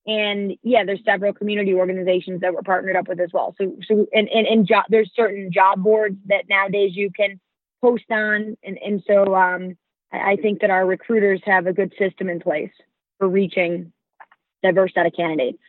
And 0.08 0.54
yeah, 0.64 0.84
there's 0.84 1.04
several 1.06 1.34
community 1.34 1.74
organizations 1.74 2.42
that 2.42 2.54
we're 2.54 2.64
partnered 2.64 2.96
up 2.96 3.08
with 3.08 3.20
as 3.20 3.30
well. 3.34 3.54
So, 3.60 3.76
so 3.88 4.08
and 4.14 4.28
and, 4.30 4.48
and 4.48 4.68
job, 4.68 4.86
there's 4.90 5.12
certain 5.16 5.52
job 5.52 5.84
boards 5.84 6.18
that 6.26 6.46
nowadays 6.50 6.92
you 6.96 7.12
can 7.12 7.40
post 7.82 8.06
on, 8.10 8.58
and 8.64 8.80
and 8.84 9.04
so 9.06 9.36
um, 9.36 9.78
I 10.12 10.38
think 10.38 10.62
that 10.62 10.72
our 10.72 10.88
recruiters 10.88 11.42
have 11.46 11.68
a 11.68 11.74
good 11.74 11.94
system 12.00 12.30
in 12.30 12.40
place 12.40 12.72
for 13.20 13.28
reaching 13.28 13.94
diverse 14.64 14.92
set 14.96 15.06
of 15.06 15.14
candidates. 15.16 15.62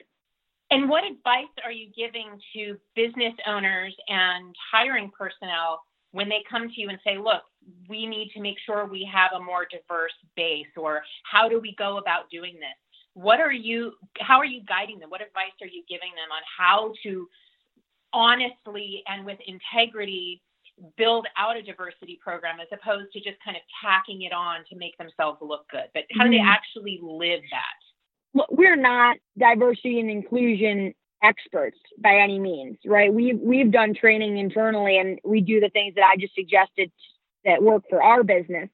And 0.72 0.88
what 0.88 1.04
advice 1.04 1.52
are 1.64 1.70
you 1.70 1.90
giving 1.94 2.40
to 2.54 2.78
business 2.96 3.35
owners 3.46 3.94
and 4.08 4.54
hiring 4.72 5.11
personnel 5.16 5.82
when 6.12 6.30
they 6.30 6.42
come 6.48 6.68
to 6.68 6.80
you 6.80 6.88
and 6.88 6.98
say, 7.04 7.18
look, 7.18 7.42
we 7.88 8.06
need 8.06 8.30
to 8.35 8.40
make 8.40 8.56
sure 8.64 8.87
we 8.87 9.08
have 9.12 9.32
a 9.35 9.42
more 9.42 9.66
diverse 9.70 10.16
base, 10.35 10.72
or 10.76 11.02
how 11.30 11.48
do 11.48 11.61
we 11.61 11.74
go 11.78 11.98
about 11.98 12.30
doing 12.30 12.54
this? 12.54 12.76
What 13.14 13.38
are 13.38 13.52
you, 13.52 13.92
how 14.20 14.38
are 14.38 14.46
you 14.46 14.62
guiding 14.64 14.98
them? 14.98 15.11
What 15.11 15.20
advice 15.20 15.52
are 15.61 15.66
you 15.66 15.85
giving 15.88 16.12
them 16.16 16.32
on 16.32 16.42
how 16.58 16.94
to 17.02 17.28
honestly 18.14 19.02
and 19.06 19.26
with 19.26 19.38
integrity 19.46 20.40
build 20.96 21.26
out 21.37 21.56
a 21.56 21.62
diversity 21.62 22.18
program 22.22 22.61
as 22.61 22.68
opposed 22.72 23.12
to 23.12 23.20
just 23.20 23.37
kind 23.44 23.56
of 23.56 23.62
tacking 23.85 24.22
it 24.22 24.32
on 24.32 24.61
to 24.70 24.76
make 24.76 24.96
themselves 24.96 25.38
look 25.42 25.68
good? 25.70 25.88
But 25.92 26.04
how 26.16 26.24
do 26.24 26.30
they 26.30 26.37
mm-hmm. 26.37 26.48
actually 26.48 26.98
live 27.02 27.42
that? 27.50 27.82
We're 28.51 28.77
not 28.77 29.16
diversity 29.38 30.01
and 30.01 30.11
inclusion 30.11 30.95
experts 31.23 31.79
by 31.99 32.16
any 32.16 32.38
means, 32.38 32.79
right? 32.85 33.12
We've 33.12 33.38
we've 33.38 33.71
done 33.71 33.95
training 33.95 34.38
internally 34.38 34.99
and 34.99 35.18
we 35.25 35.40
do 35.40 35.61
the 35.61 35.71
things 35.71 35.95
that 35.95 36.05
I 36.05 36.16
just 36.16 36.35
suggested 36.35 36.90
that 37.45 37.62
work 37.62 37.85
for 37.88 38.03
our 38.03 38.23
business. 38.23 38.68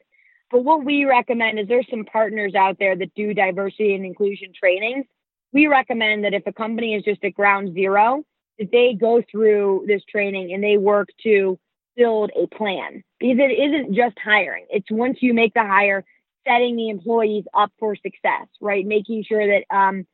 But 0.51 0.65
what 0.65 0.85
we 0.85 1.05
recommend 1.05 1.59
is 1.59 1.69
there's 1.69 1.87
some 1.91 2.05
partners 2.05 2.55
out 2.55 2.79
there 2.79 2.97
that 2.97 3.15
do 3.15 3.35
diversity 3.35 3.95
and 3.95 4.05
inclusion 4.05 4.53
trainings. 4.59 5.05
We 5.53 5.67
recommend 5.67 6.25
that 6.25 6.35
if 6.35 6.47
a 6.47 6.53
company 6.53 6.95
is 6.95 7.05
just 7.05 7.23
at 7.25 7.35
ground 7.35 7.75
zero, 7.75 8.25
that 8.59 8.71
they 8.73 8.95
go 8.99 9.23
through 9.31 9.85
this 9.87 10.03
training 10.11 10.53
and 10.53 10.63
they 10.63 10.79
work 10.79 11.09
to 11.25 11.59
build 11.97 12.31
a 12.37 12.47
plan 12.47 13.03
because 13.19 13.39
it 13.39 13.53
isn't 13.53 13.95
just 13.95 14.17
hiring. 14.23 14.67
It's 14.71 14.91
once 14.91 15.19
you 15.21 15.35
make 15.35 15.53
the 15.55 15.65
hire, 15.65 16.05
setting 16.49 16.77
the 16.77 16.89
employees 16.89 17.45
up 17.55 17.73
for 17.79 17.97
success, 17.97 18.47
right? 18.61 18.87
Making 18.87 19.25
sure 19.25 19.47
that 19.47 19.65
um, 19.75 20.07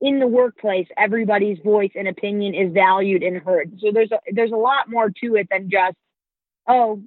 in 0.00 0.18
the 0.18 0.26
workplace, 0.26 0.86
everybody's 0.96 1.58
voice 1.60 1.92
and 1.94 2.08
opinion 2.08 2.54
is 2.54 2.72
valued 2.72 3.22
and 3.22 3.38
heard. 3.38 3.78
So 3.80 3.90
there's 3.92 4.12
a, 4.12 4.18
there's 4.30 4.52
a 4.52 4.56
lot 4.56 4.90
more 4.90 5.10
to 5.22 5.36
it 5.36 5.48
than 5.50 5.70
just, 5.70 5.96
oh, 6.68 7.02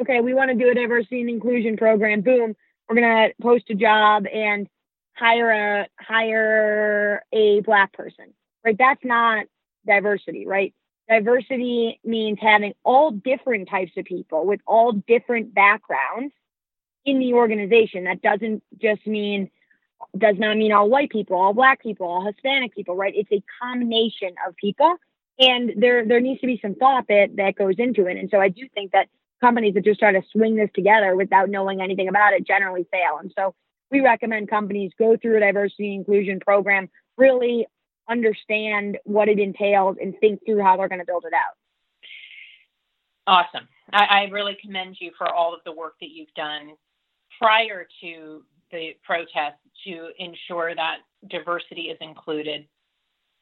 okay, 0.00 0.20
we 0.20 0.34
want 0.34 0.50
to 0.50 0.56
do 0.56 0.70
a 0.70 0.74
diversity 0.74 1.20
and 1.20 1.30
inclusion 1.30 1.76
program. 1.76 2.20
Boom, 2.20 2.54
we're 2.88 2.96
gonna 2.96 3.28
post 3.40 3.64
a 3.70 3.74
job 3.74 4.26
and 4.26 4.68
hire 5.14 5.50
a 5.50 5.88
hire 5.98 7.22
a 7.32 7.60
black 7.60 7.92
person, 7.92 8.34
right? 8.64 8.76
That's 8.78 9.04
not 9.04 9.46
diversity, 9.86 10.46
right? 10.46 10.74
Diversity 11.08 12.00
means 12.04 12.38
having 12.40 12.74
all 12.84 13.10
different 13.10 13.68
types 13.68 13.92
of 13.96 14.04
people 14.04 14.46
with 14.46 14.60
all 14.66 14.92
different 14.92 15.54
backgrounds 15.54 16.32
in 17.04 17.18
the 17.18 17.34
organization. 17.34 18.04
That 18.04 18.22
doesn't 18.22 18.62
just 18.80 19.06
mean 19.06 19.50
does 20.18 20.36
not 20.36 20.56
mean 20.56 20.72
all 20.72 20.88
white 20.88 21.10
people, 21.10 21.36
all 21.36 21.54
black 21.54 21.80
people, 21.80 22.06
all 22.06 22.26
Hispanic 22.26 22.74
people, 22.74 22.96
right? 22.96 23.14
It's 23.16 23.30
a 23.32 23.42
combination 23.62 24.34
of 24.46 24.56
people. 24.56 24.96
And 25.38 25.72
there 25.76 26.06
there 26.06 26.20
needs 26.20 26.40
to 26.40 26.46
be 26.46 26.58
some 26.60 26.74
thought 26.74 27.06
that 27.08 27.36
that 27.36 27.54
goes 27.56 27.74
into 27.78 28.06
it. 28.06 28.16
And 28.16 28.28
so 28.30 28.38
I 28.38 28.48
do 28.48 28.68
think 28.74 28.92
that 28.92 29.08
companies 29.40 29.74
that 29.74 29.84
just 29.84 29.98
try 29.98 30.12
to 30.12 30.22
swing 30.32 30.56
this 30.56 30.70
together 30.74 31.16
without 31.16 31.48
knowing 31.48 31.80
anything 31.80 32.08
about 32.08 32.32
it 32.32 32.46
generally 32.46 32.86
fail. 32.90 33.18
And 33.20 33.32
so 33.36 33.54
we 33.90 34.00
recommend 34.00 34.48
companies 34.48 34.92
go 34.98 35.16
through 35.16 35.38
a 35.38 35.40
diversity 35.40 35.94
inclusion 35.94 36.40
program, 36.40 36.88
really 37.16 37.66
understand 38.08 38.98
what 39.04 39.28
it 39.28 39.38
entails 39.38 39.96
and 40.00 40.14
think 40.20 40.40
through 40.44 40.62
how 40.62 40.76
they're 40.76 40.88
going 40.88 41.00
to 41.00 41.06
build 41.06 41.24
it 41.26 41.32
out. 41.32 41.56
Awesome. 43.26 43.68
I, 43.92 44.04
I 44.04 44.22
really 44.30 44.56
commend 44.60 44.96
you 45.00 45.12
for 45.16 45.32
all 45.32 45.54
of 45.54 45.60
the 45.64 45.72
work 45.72 45.94
that 46.00 46.10
you've 46.10 46.32
done 46.34 46.72
prior 47.40 47.86
to 48.00 48.42
the 48.70 48.96
protest 49.04 49.56
to 49.84 50.08
ensure 50.18 50.74
that 50.74 50.98
diversity 51.28 51.82
is 51.82 51.98
included 52.00 52.66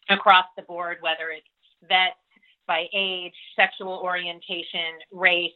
across 0.09 0.47
the 0.57 0.63
board, 0.63 0.99
whether 1.01 1.31
it's 1.31 1.47
vets 1.89 2.17
by 2.67 2.87
age, 2.95 3.35
sexual 3.57 4.01
orientation, 4.03 4.99
race. 5.13 5.51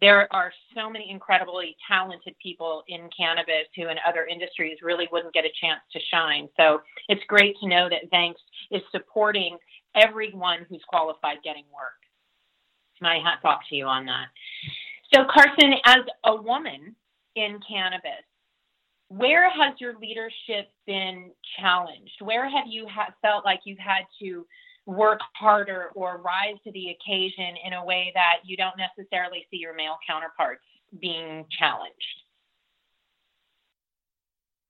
There 0.00 0.32
are 0.32 0.52
so 0.74 0.90
many 0.90 1.08
incredibly 1.10 1.76
talented 1.88 2.34
people 2.42 2.82
in 2.88 3.08
cannabis 3.16 3.66
who 3.76 3.88
in 3.88 3.96
other 4.06 4.26
industries 4.26 4.78
really 4.82 5.08
wouldn't 5.12 5.32
get 5.32 5.44
a 5.44 5.52
chance 5.60 5.80
to 5.92 6.00
shine. 6.10 6.48
So 6.56 6.80
it's 7.08 7.22
great 7.28 7.56
to 7.60 7.68
know 7.68 7.88
that 7.88 8.10
Vangst 8.12 8.42
is 8.70 8.82
supporting 8.90 9.56
everyone 9.94 10.66
who's 10.68 10.82
qualified 10.88 11.38
getting 11.44 11.64
work. 11.72 11.98
My 13.00 13.18
hats 13.24 13.42
off 13.44 13.60
to 13.70 13.76
you 13.76 13.86
on 13.86 14.06
that. 14.06 14.26
So, 15.14 15.24
Carson, 15.32 15.74
as 15.84 16.04
a 16.24 16.34
woman 16.34 16.94
in 17.36 17.58
cannabis, 17.68 18.24
where 19.08 19.50
has 19.50 19.74
your 19.78 19.98
leadership 19.98 20.70
been 20.86 21.32
challenged? 21.60 22.20
Where 22.20 22.48
have 22.48 22.64
you 22.68 22.86
ha- 22.88 23.12
felt 23.20 23.44
like 23.44 23.60
you've 23.64 23.78
had 23.78 24.04
to 24.22 24.46
work 24.86 25.20
harder 25.36 25.90
or 25.94 26.18
rise 26.18 26.56
to 26.64 26.72
the 26.72 26.88
occasion 26.90 27.54
in 27.64 27.74
a 27.74 27.84
way 27.84 28.10
that 28.14 28.38
you 28.44 28.56
don't 28.56 28.76
necessarily 28.78 29.46
see 29.50 29.58
your 29.58 29.74
male 29.74 29.96
counterparts 30.08 30.62
being 31.00 31.44
challenged? 31.58 32.22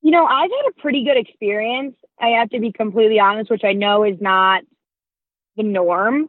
You 0.02 0.10
know, 0.10 0.26
I've 0.26 0.50
had 0.50 0.70
a 0.70 0.80
pretty 0.80 1.04
good 1.04 1.16
experience. 1.16 1.94
I 2.20 2.38
have 2.40 2.50
to 2.50 2.58
be 2.58 2.72
completely 2.72 3.20
honest, 3.20 3.50
which 3.50 3.64
I 3.64 3.72
know 3.72 4.02
is 4.02 4.16
not 4.20 4.62
the 5.56 5.62
norm. 5.62 6.28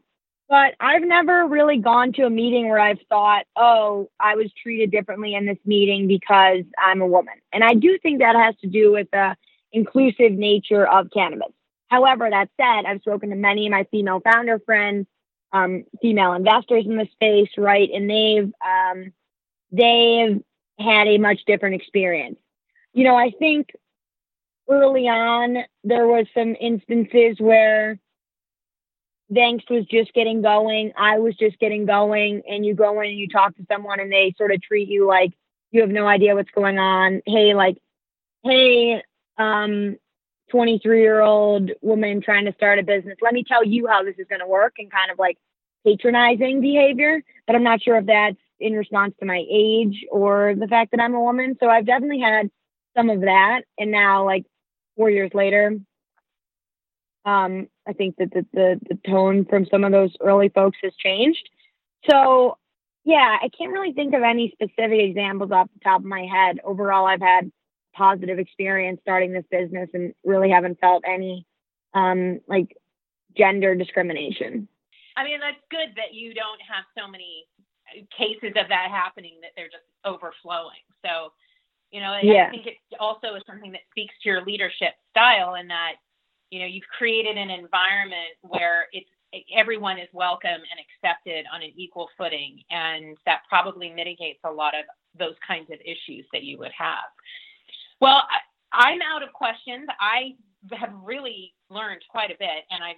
But 0.54 0.76
I've 0.80 1.02
never 1.02 1.48
really 1.48 1.80
gone 1.80 2.13
to 2.13 2.28
a 2.28 2.30
meeting 2.30 2.70
where 2.70 2.80
I've 2.80 3.00
thought, 3.10 3.46
oh, 3.58 4.12
I 4.20 4.36
was 4.36 4.52
treated 4.62 4.92
differently 4.92 5.34
in 5.34 5.48
this 5.48 5.58
meeting 5.66 6.08
because 6.08 6.63
I'm 6.78 7.02
a 7.02 7.08
woman. 7.08 7.34
And 7.52 7.63
I 7.63 7.74
do 7.74 7.98
think 7.98 8.20
that 8.20 8.36
has 8.36 8.54
to 8.62 8.68
do 8.68 8.92
with 8.92 9.08
the 9.12 9.36
inclusive 9.72 10.32
nature 10.32 10.88
of 10.88 11.10
cannabis. 11.10 11.52
However, 11.88 12.30
that 12.30 12.52
said, 12.62 12.86
I've 12.86 13.02
spoken 13.02 13.32
to 13.32 13.36
many 13.36 13.66
of 13.66 13.72
my 13.72 13.88
female 13.89 14.20
founder 14.20 14.60
friends, 14.60 15.08
um, 15.54 15.86
female 16.04 16.34
investors 16.34 16.86
in 16.86 16.98
the 16.98 17.08
space, 17.13 17.50
right? 17.58 17.89
And 17.92 18.08
they've 18.08 18.54
um, 18.63 19.12
they've 19.72 20.39
had 20.78 21.08
a 21.08 21.18
much 21.18 21.39
different 21.48 21.82
experience. 21.82 22.38
You 22.94 23.06
know, 23.06 23.16
I 23.16 23.32
think 23.39 23.72
early 24.70 25.08
on 25.08 25.63
there 25.84 26.06
was 26.06 26.28
some 26.36 26.56
instances 26.62 27.38
where 27.39 27.98
Vangst 29.32 29.70
was 29.70 29.86
just 29.86 30.14
getting 30.14 30.42
going. 30.42 30.92
I 30.98 31.20
was 31.20 31.36
just 31.36 31.60
getting 31.60 31.86
going. 31.86 32.42
And 32.48 32.66
you 32.66 32.76
go 32.76 33.02
in 33.02 33.10
and 33.10 33.18
you 33.18 33.28
talk 33.28 33.56
to 33.56 33.66
someone 33.72 34.00
and 34.00 34.12
they 34.12 34.34
sort 34.38 34.54
of 34.54 34.62
treat 34.62 34.88
you 34.88 35.08
like 35.08 35.34
you 35.72 35.82
have 35.82 35.90
no 35.90 36.08
idea 36.08 36.36
what's 36.36 36.52
going 36.52 36.78
on. 36.78 37.22
Hey, 37.26 37.56
like, 37.56 37.78
hey, 38.44 39.02
um, 39.38 39.98
23 40.52 41.02
year 41.02 41.22
old 41.22 41.72
woman 41.82 42.22
trying 42.22 42.46
to 42.46 42.54
start 42.54 42.78
a 42.78 42.84
business. 42.84 43.18
Let 43.22 43.34
me 43.34 43.44
tell 43.44 43.66
you 43.66 43.88
how 43.88 44.04
this 44.04 44.16
is 44.20 44.28
going 44.30 44.42
to 44.42 44.48
work 44.48 44.76
and 44.78 44.92
kind 44.92 45.10
of 45.10 45.18
like 45.18 45.38
patronizing 45.86 46.62
behavior. 46.62 47.24
But 47.48 47.56
I'm 47.56 47.64
not 47.64 47.82
sure 47.82 47.98
if 47.98 48.06
that's 48.06 48.38
in 48.60 48.74
response 48.74 49.16
to 49.20 49.26
my 49.26 49.44
age 49.52 50.06
or 50.12 50.54
the 50.56 50.68
fact 50.68 50.92
that 50.92 51.00
I'm 51.00 51.16
a 51.16 51.22
woman. 51.22 51.58
So 51.60 51.68
I've 51.68 51.88
definitely 51.88 52.22
had 52.22 52.52
some 52.96 53.10
of 53.10 53.22
that. 53.22 53.64
And 53.80 53.92
now, 53.92 54.26
like, 54.26 54.46
four 54.96 55.10
years 55.10 55.32
later, 55.34 55.80
um, 57.26 57.68
I 57.88 57.93
think 57.93 58.15
that 58.17 58.32
the, 58.32 58.46
the, 58.54 58.80
the 58.89 59.10
tone 59.10 59.46
from 59.46 59.65
some 59.65 59.84
of 59.84 59.91
those 59.91 60.15
early 60.22 60.50
folks 60.50 60.78
has 60.84 60.93
changed. 60.96 61.50
So, 62.10 62.58
yeah, 63.04 63.38
I 63.41 63.50
can't 63.50 63.74
really 63.74 63.93
think 63.93 64.13
of 64.13 64.24
any 64.24 64.52
specific 64.54 65.00
examples 65.00 65.52
off 65.52 65.67
the 65.74 65.80
top 65.84 66.02
of 66.02 66.06
my 66.06 66.26
head. 66.26 66.60
Overall, 66.63 67.06
I've 67.06 67.22
had 67.22 67.52
positive 67.93 68.39
experience 68.39 69.00
starting 69.02 69.34
this 69.34 69.46
business 69.52 69.89
and 69.93 70.13
really 70.24 70.50
haven't 70.50 70.80
felt 70.80 71.04
any 71.08 71.46
um, 71.93 72.39
like 72.48 72.76
gender 73.38 73.76
discrimination. 73.76 74.67
I 75.15 75.24
mean, 75.24 75.39
that's 75.39 75.62
good 75.69 75.96
that 75.98 76.13
you 76.13 76.34
don't 76.34 76.60
have 76.67 76.86
so 76.98 77.10
many 77.10 77.46
cases 78.17 78.54
of 78.56 78.67
that 78.69 78.89
happening 78.89 79.34
that 79.41 79.52
they're 79.56 79.67
just 79.67 79.86
overflowing. 80.06 80.82
So, 81.06 81.32
you 81.91 82.02
know, 82.02 82.17
yeah. 82.22 82.48
I 82.48 82.50
think 82.50 82.65
it 82.65 82.78
also 83.00 83.36
is 83.36 83.43
something 83.46 83.72
that 83.74 83.82
speaks 83.91 84.15
to 84.24 84.30
your 84.30 84.43
leadership 84.43 84.93
style 85.12 85.56
and 85.56 85.69
that 85.69 85.93
you 86.54 86.60
know 86.60 86.68
you've 86.68 86.88
created 86.96 87.36
an 87.36 87.50
environment 87.50 88.38
where 88.42 88.86
it's 88.94 89.10
everyone 89.58 89.98
is 89.98 90.08
welcome 90.13 90.62
and 90.70 90.78
accepted 90.78 91.46
on 91.52 91.63
an 91.63 91.72
equal 91.76 92.08
footing 92.16 92.62
and 92.70 93.18
that 93.26 93.39
probably 93.50 93.89
mitigates 93.89 94.39
a 94.44 94.52
lot 94.52 94.76
of 94.76 94.86
those 95.18 95.34
kinds 95.46 95.72
of 95.72 95.80
issues 95.82 96.24
that 96.32 96.44
you 96.44 96.60
would 96.60 96.72
have. 96.78 97.10
Well 98.00 98.22
i'm 98.72 99.00
out 99.02 99.24
of 99.24 99.34
questions. 99.34 99.88
I 100.00 100.36
have 100.78 100.94
really 101.04 101.54
learned 101.72 102.04
quite 102.10 102.30
a 102.30 102.38
bit 102.38 102.63
and 102.70 102.84
i'm 102.84 102.96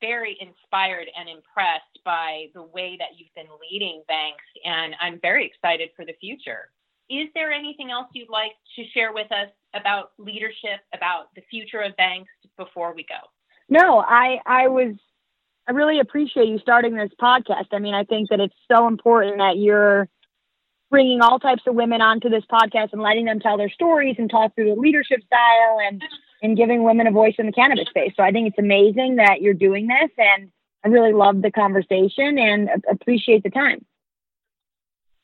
very 0.00 0.36
inspired 0.40 1.06
and 1.16 1.28
impressed 1.28 1.96
by 2.04 2.46
the 2.54 2.62
way 2.62 2.96
that 2.98 3.16
you've 3.16 3.32
been 3.34 3.52
leading 3.70 4.02
Vangst 4.10 4.54
and 4.64 4.94
i'm 5.00 5.18
very 5.20 5.46
excited 5.46 5.90
for 5.96 6.04
the 6.04 6.14
future 6.20 6.70
is 7.08 7.28
there 7.34 7.52
anything 7.52 7.90
else 7.90 8.06
you'd 8.12 8.30
like 8.30 8.52
to 8.76 8.84
share 8.92 9.12
with 9.12 9.30
us 9.32 9.48
about 9.74 10.12
leadership, 10.18 10.80
about 10.94 11.34
the 11.34 11.42
future 11.50 11.80
of 11.80 11.92
Vangst 11.96 12.26
before 12.56 12.94
we 12.94 13.04
go? 13.04 13.28
No, 13.68 13.98
I 14.00 14.38
I 14.46 14.68
was 14.68 14.94
I 15.68 15.72
really 15.72 15.98
appreciate 16.00 16.48
you 16.48 16.58
starting 16.58 16.94
this 16.94 17.10
podcast. 17.20 17.66
I 17.72 17.78
mean, 17.78 17.94
I 17.94 18.04
think 18.04 18.30
that 18.30 18.40
it's 18.40 18.54
so 18.70 18.86
important 18.86 19.38
that 19.38 19.56
you're 19.56 20.08
bringing 20.90 21.20
all 21.20 21.40
types 21.40 21.62
of 21.66 21.74
women 21.74 22.00
onto 22.00 22.28
this 22.28 22.44
podcast 22.50 22.92
and 22.92 23.02
letting 23.02 23.24
them 23.24 23.40
tell 23.40 23.56
their 23.56 23.70
stories 23.70 24.16
and 24.18 24.30
talk 24.30 24.54
through 24.54 24.72
the 24.72 24.80
leadership 24.80 25.20
style 25.24 25.78
and 25.84 26.02
and 26.42 26.56
giving 26.56 26.84
women 26.84 27.06
a 27.06 27.10
voice 27.10 27.34
in 27.38 27.46
the 27.46 27.52
cannabis 27.52 27.88
space. 27.88 28.12
So 28.16 28.22
I 28.22 28.30
think 28.30 28.48
it's 28.48 28.58
amazing 28.58 29.16
that 29.16 29.40
you're 29.40 29.54
doing 29.54 29.88
this 29.88 30.10
and 30.18 30.50
I 30.84 30.88
really 30.88 31.12
love 31.12 31.42
the 31.42 31.50
conversation 31.50 32.38
and 32.38 32.68
appreciate 32.88 33.42
the 33.42 33.50
time. 33.50 33.84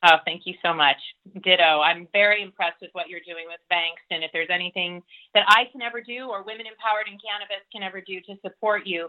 Oh, 0.04 0.16
thank 0.24 0.42
you 0.46 0.54
so 0.62 0.74
much. 0.74 0.96
Ditto. 1.44 1.80
I'm 1.80 2.08
very 2.12 2.42
impressed 2.42 2.80
with 2.82 2.90
what 2.92 3.08
you're 3.08 3.20
doing 3.24 3.44
with 3.46 3.60
Vangst. 3.70 4.10
And 4.10 4.24
if 4.24 4.32
there's 4.32 4.50
anything 4.50 5.00
that 5.32 5.44
I 5.46 5.64
can 5.70 5.80
ever 5.80 6.00
do 6.00 6.28
or 6.28 6.42
Women 6.42 6.66
Empowered 6.66 7.06
in 7.06 7.18
Cannabis 7.22 7.62
can 7.70 7.84
ever 7.84 8.00
do 8.00 8.20
to 8.22 8.34
support 8.42 8.84
you, 8.84 9.08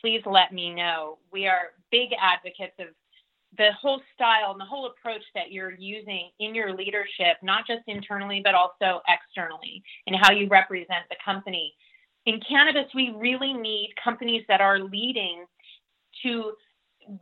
please 0.00 0.22
let 0.26 0.52
me 0.52 0.74
know. 0.74 1.18
We 1.32 1.46
are 1.46 1.74
big 1.92 2.10
advocates 2.20 2.74
of 2.80 2.88
the 3.56 3.70
whole 3.80 4.00
style 4.12 4.50
and 4.50 4.60
the 4.60 4.64
whole 4.64 4.86
approach 4.86 5.22
that 5.36 5.52
you're 5.52 5.74
using 5.78 6.30
in 6.40 6.52
your 6.52 6.74
leadership, 6.74 7.38
not 7.42 7.64
just 7.64 7.82
internally, 7.86 8.40
but 8.42 8.56
also 8.56 9.00
externally, 9.06 9.84
and 10.08 10.16
how 10.20 10.32
you 10.32 10.48
represent 10.48 11.06
the 11.08 11.16
company. 11.24 11.72
In 12.26 12.40
cannabis, 12.48 12.90
we 12.92 13.14
really 13.16 13.52
need 13.52 13.94
companies 14.02 14.42
that 14.48 14.60
are 14.60 14.80
leading 14.80 15.44
to 16.24 16.52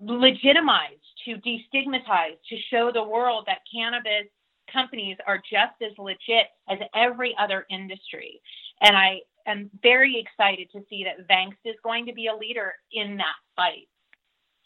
legitimize, 0.00 1.00
to 1.24 1.36
destigmatize, 1.36 2.36
to 2.48 2.56
show 2.70 2.90
the 2.92 3.02
world 3.02 3.44
that 3.46 3.58
cannabis 3.72 4.28
companies 4.72 5.16
are 5.26 5.38
just 5.38 5.80
as 5.82 5.92
legit 5.98 6.46
as 6.68 6.78
every 6.94 7.34
other 7.38 7.66
industry. 7.70 8.40
And 8.80 8.96
I 8.96 9.20
am 9.46 9.70
very 9.82 10.18
excited 10.18 10.68
to 10.72 10.80
see 10.88 11.04
that 11.04 11.28
Vangst 11.28 11.58
is 11.64 11.76
going 11.82 12.06
to 12.06 12.12
be 12.12 12.28
a 12.28 12.36
leader 12.36 12.72
in 12.92 13.16
that 13.18 13.34
fight. 13.56 13.88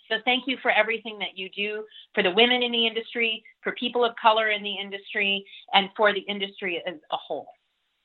So 0.09 0.17
thank 0.25 0.45
you 0.47 0.57
for 0.63 0.71
everything 0.71 1.19
that 1.19 1.37
you 1.37 1.49
do 1.51 1.85
for 2.15 2.23
the 2.23 2.31
women 2.31 2.63
in 2.63 2.71
the 2.71 2.87
industry, 2.87 3.43
for 3.63 3.73
people 3.73 4.05
of 4.05 4.13
color 4.21 4.51
in 4.51 4.63
the 4.63 4.75
industry, 4.81 5.45
and 5.73 5.89
for 5.97 6.13
the 6.13 6.21
industry 6.21 6.83
as 6.87 6.95
a 7.11 7.17
whole. 7.17 7.49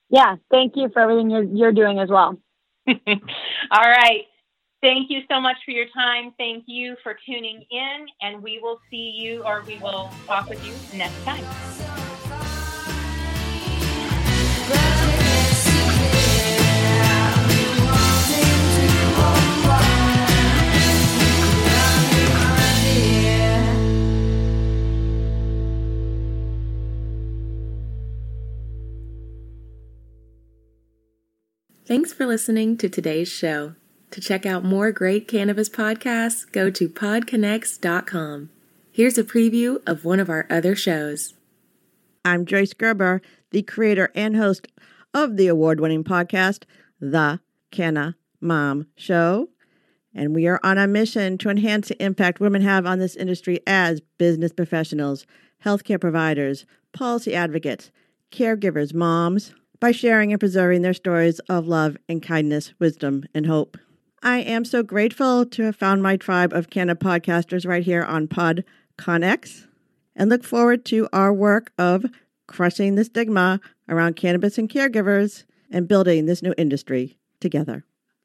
Yeah, 0.10 0.36
thank 0.50 0.74
you 0.76 0.90
for 0.92 1.02
everything 1.02 1.30
you're, 1.30 1.44
you're 1.44 1.72
doing 1.72 2.00
as 2.00 2.10
well. 2.10 2.38
All 2.88 2.96
right. 3.72 4.26
Thank 4.82 5.12
you 5.12 5.22
so 5.30 5.40
much 5.40 5.58
for 5.64 5.72
your 5.72 5.86
time. 5.90 6.34
Thank 6.40 6.64
you 6.66 6.96
for 7.04 7.16
tuning 7.26 7.64
in, 7.70 8.08
and 8.22 8.42
we 8.42 8.60
will 8.60 8.80
see 8.90 9.12
you 9.16 9.44
or 9.44 9.64
we 9.68 9.78
will 9.78 10.10
talk 10.26 10.50
with 10.50 10.66
you 10.66 10.74
next 10.98 11.24
time. 11.24 11.46
Thanks 31.86 32.14
for 32.14 32.26
listening 32.26 32.78
to 32.78 32.90
today's 32.90 33.28
show. 33.28 33.76
To 34.12 34.20
check 34.20 34.46
out 34.46 34.66
more 34.66 34.92
great 34.92 35.26
cannabis 35.30 35.70
podcasts, 35.70 36.50
go 36.52 36.70
to 36.70 36.90
podconx.com. 36.90 38.50
Here's 38.92 39.18
a 39.18 39.24
preview 39.24 39.82
of 39.88 40.04
one 40.04 40.20
of 40.20 40.30
our 40.30 40.46
other 40.50 40.76
shows. 40.76 41.34
I'm 42.26 42.46
Joyce 42.46 42.74
Gerber, 42.74 43.22
the 43.52 43.62
creator 43.62 44.12
and 44.14 44.36
host 44.36 44.68
of 45.14 45.38
the 45.38 45.48
award 45.48 45.80
winning 45.80 46.04
podcast, 46.04 46.64
The 47.00 47.40
Canna 47.72 48.18
Mom 48.42 48.88
Show. 48.98 49.48
And 50.14 50.36
we 50.36 50.46
are 50.46 50.60
on 50.62 50.78
a 50.78 50.88
mission 50.88 51.38
to 51.38 51.50
enhance 51.50 51.88
the 51.88 52.04
impact 52.04 52.42
women 52.42 52.64
have 52.64 52.86
on 52.86 53.00
this 53.00 53.16
industry 53.16 53.62
as 53.66 54.02
business 54.18 54.52
professionals, 54.52 55.26
healthcare 55.64 56.02
providers, 56.02 56.66
policy 56.92 57.34
advocates, 57.34 57.92
caregivers, 58.30 58.94
moms, 58.94 59.54
by 59.80 59.94
sharing 59.94 60.34
and 60.34 60.40
preserving 60.40 60.82
their 60.82 60.94
stories 60.94 61.40
of 61.48 61.66
love 61.66 61.96
and 62.10 62.22
kindness, 62.22 62.74
wisdom, 62.78 63.24
and 63.34 63.46
hope. 63.46 63.78
I 64.24 64.42
am 64.42 64.66
so 64.66 64.84
grateful 64.84 65.48
to 65.48 65.64
have 65.64 65.76
found 65.76 66.04
my 66.04 66.16
tribe 66.16 66.54
of 66.54 66.70
Canna 66.70 66.96
podcasters 66.96 67.68
right 67.68 67.84
here 67.84 68.04
on 68.04 68.28
PodConX 68.28 69.66
and 70.16 70.30
look 70.30 70.44
forward 70.44 70.86
to 70.86 71.10
our 71.12 71.34
work 71.34 71.72
of 71.80 72.06
crushing 72.46 72.94
the 72.94 73.04
stigma 73.04 73.60
around 73.90 74.16
cannabis 74.16 74.60
and 74.60 74.70
caregivers 74.70 75.46
and 75.72 75.88
building 75.88 76.28
this 76.28 76.44
new 76.44 76.54
industry 76.56 77.18
together. 77.40 77.84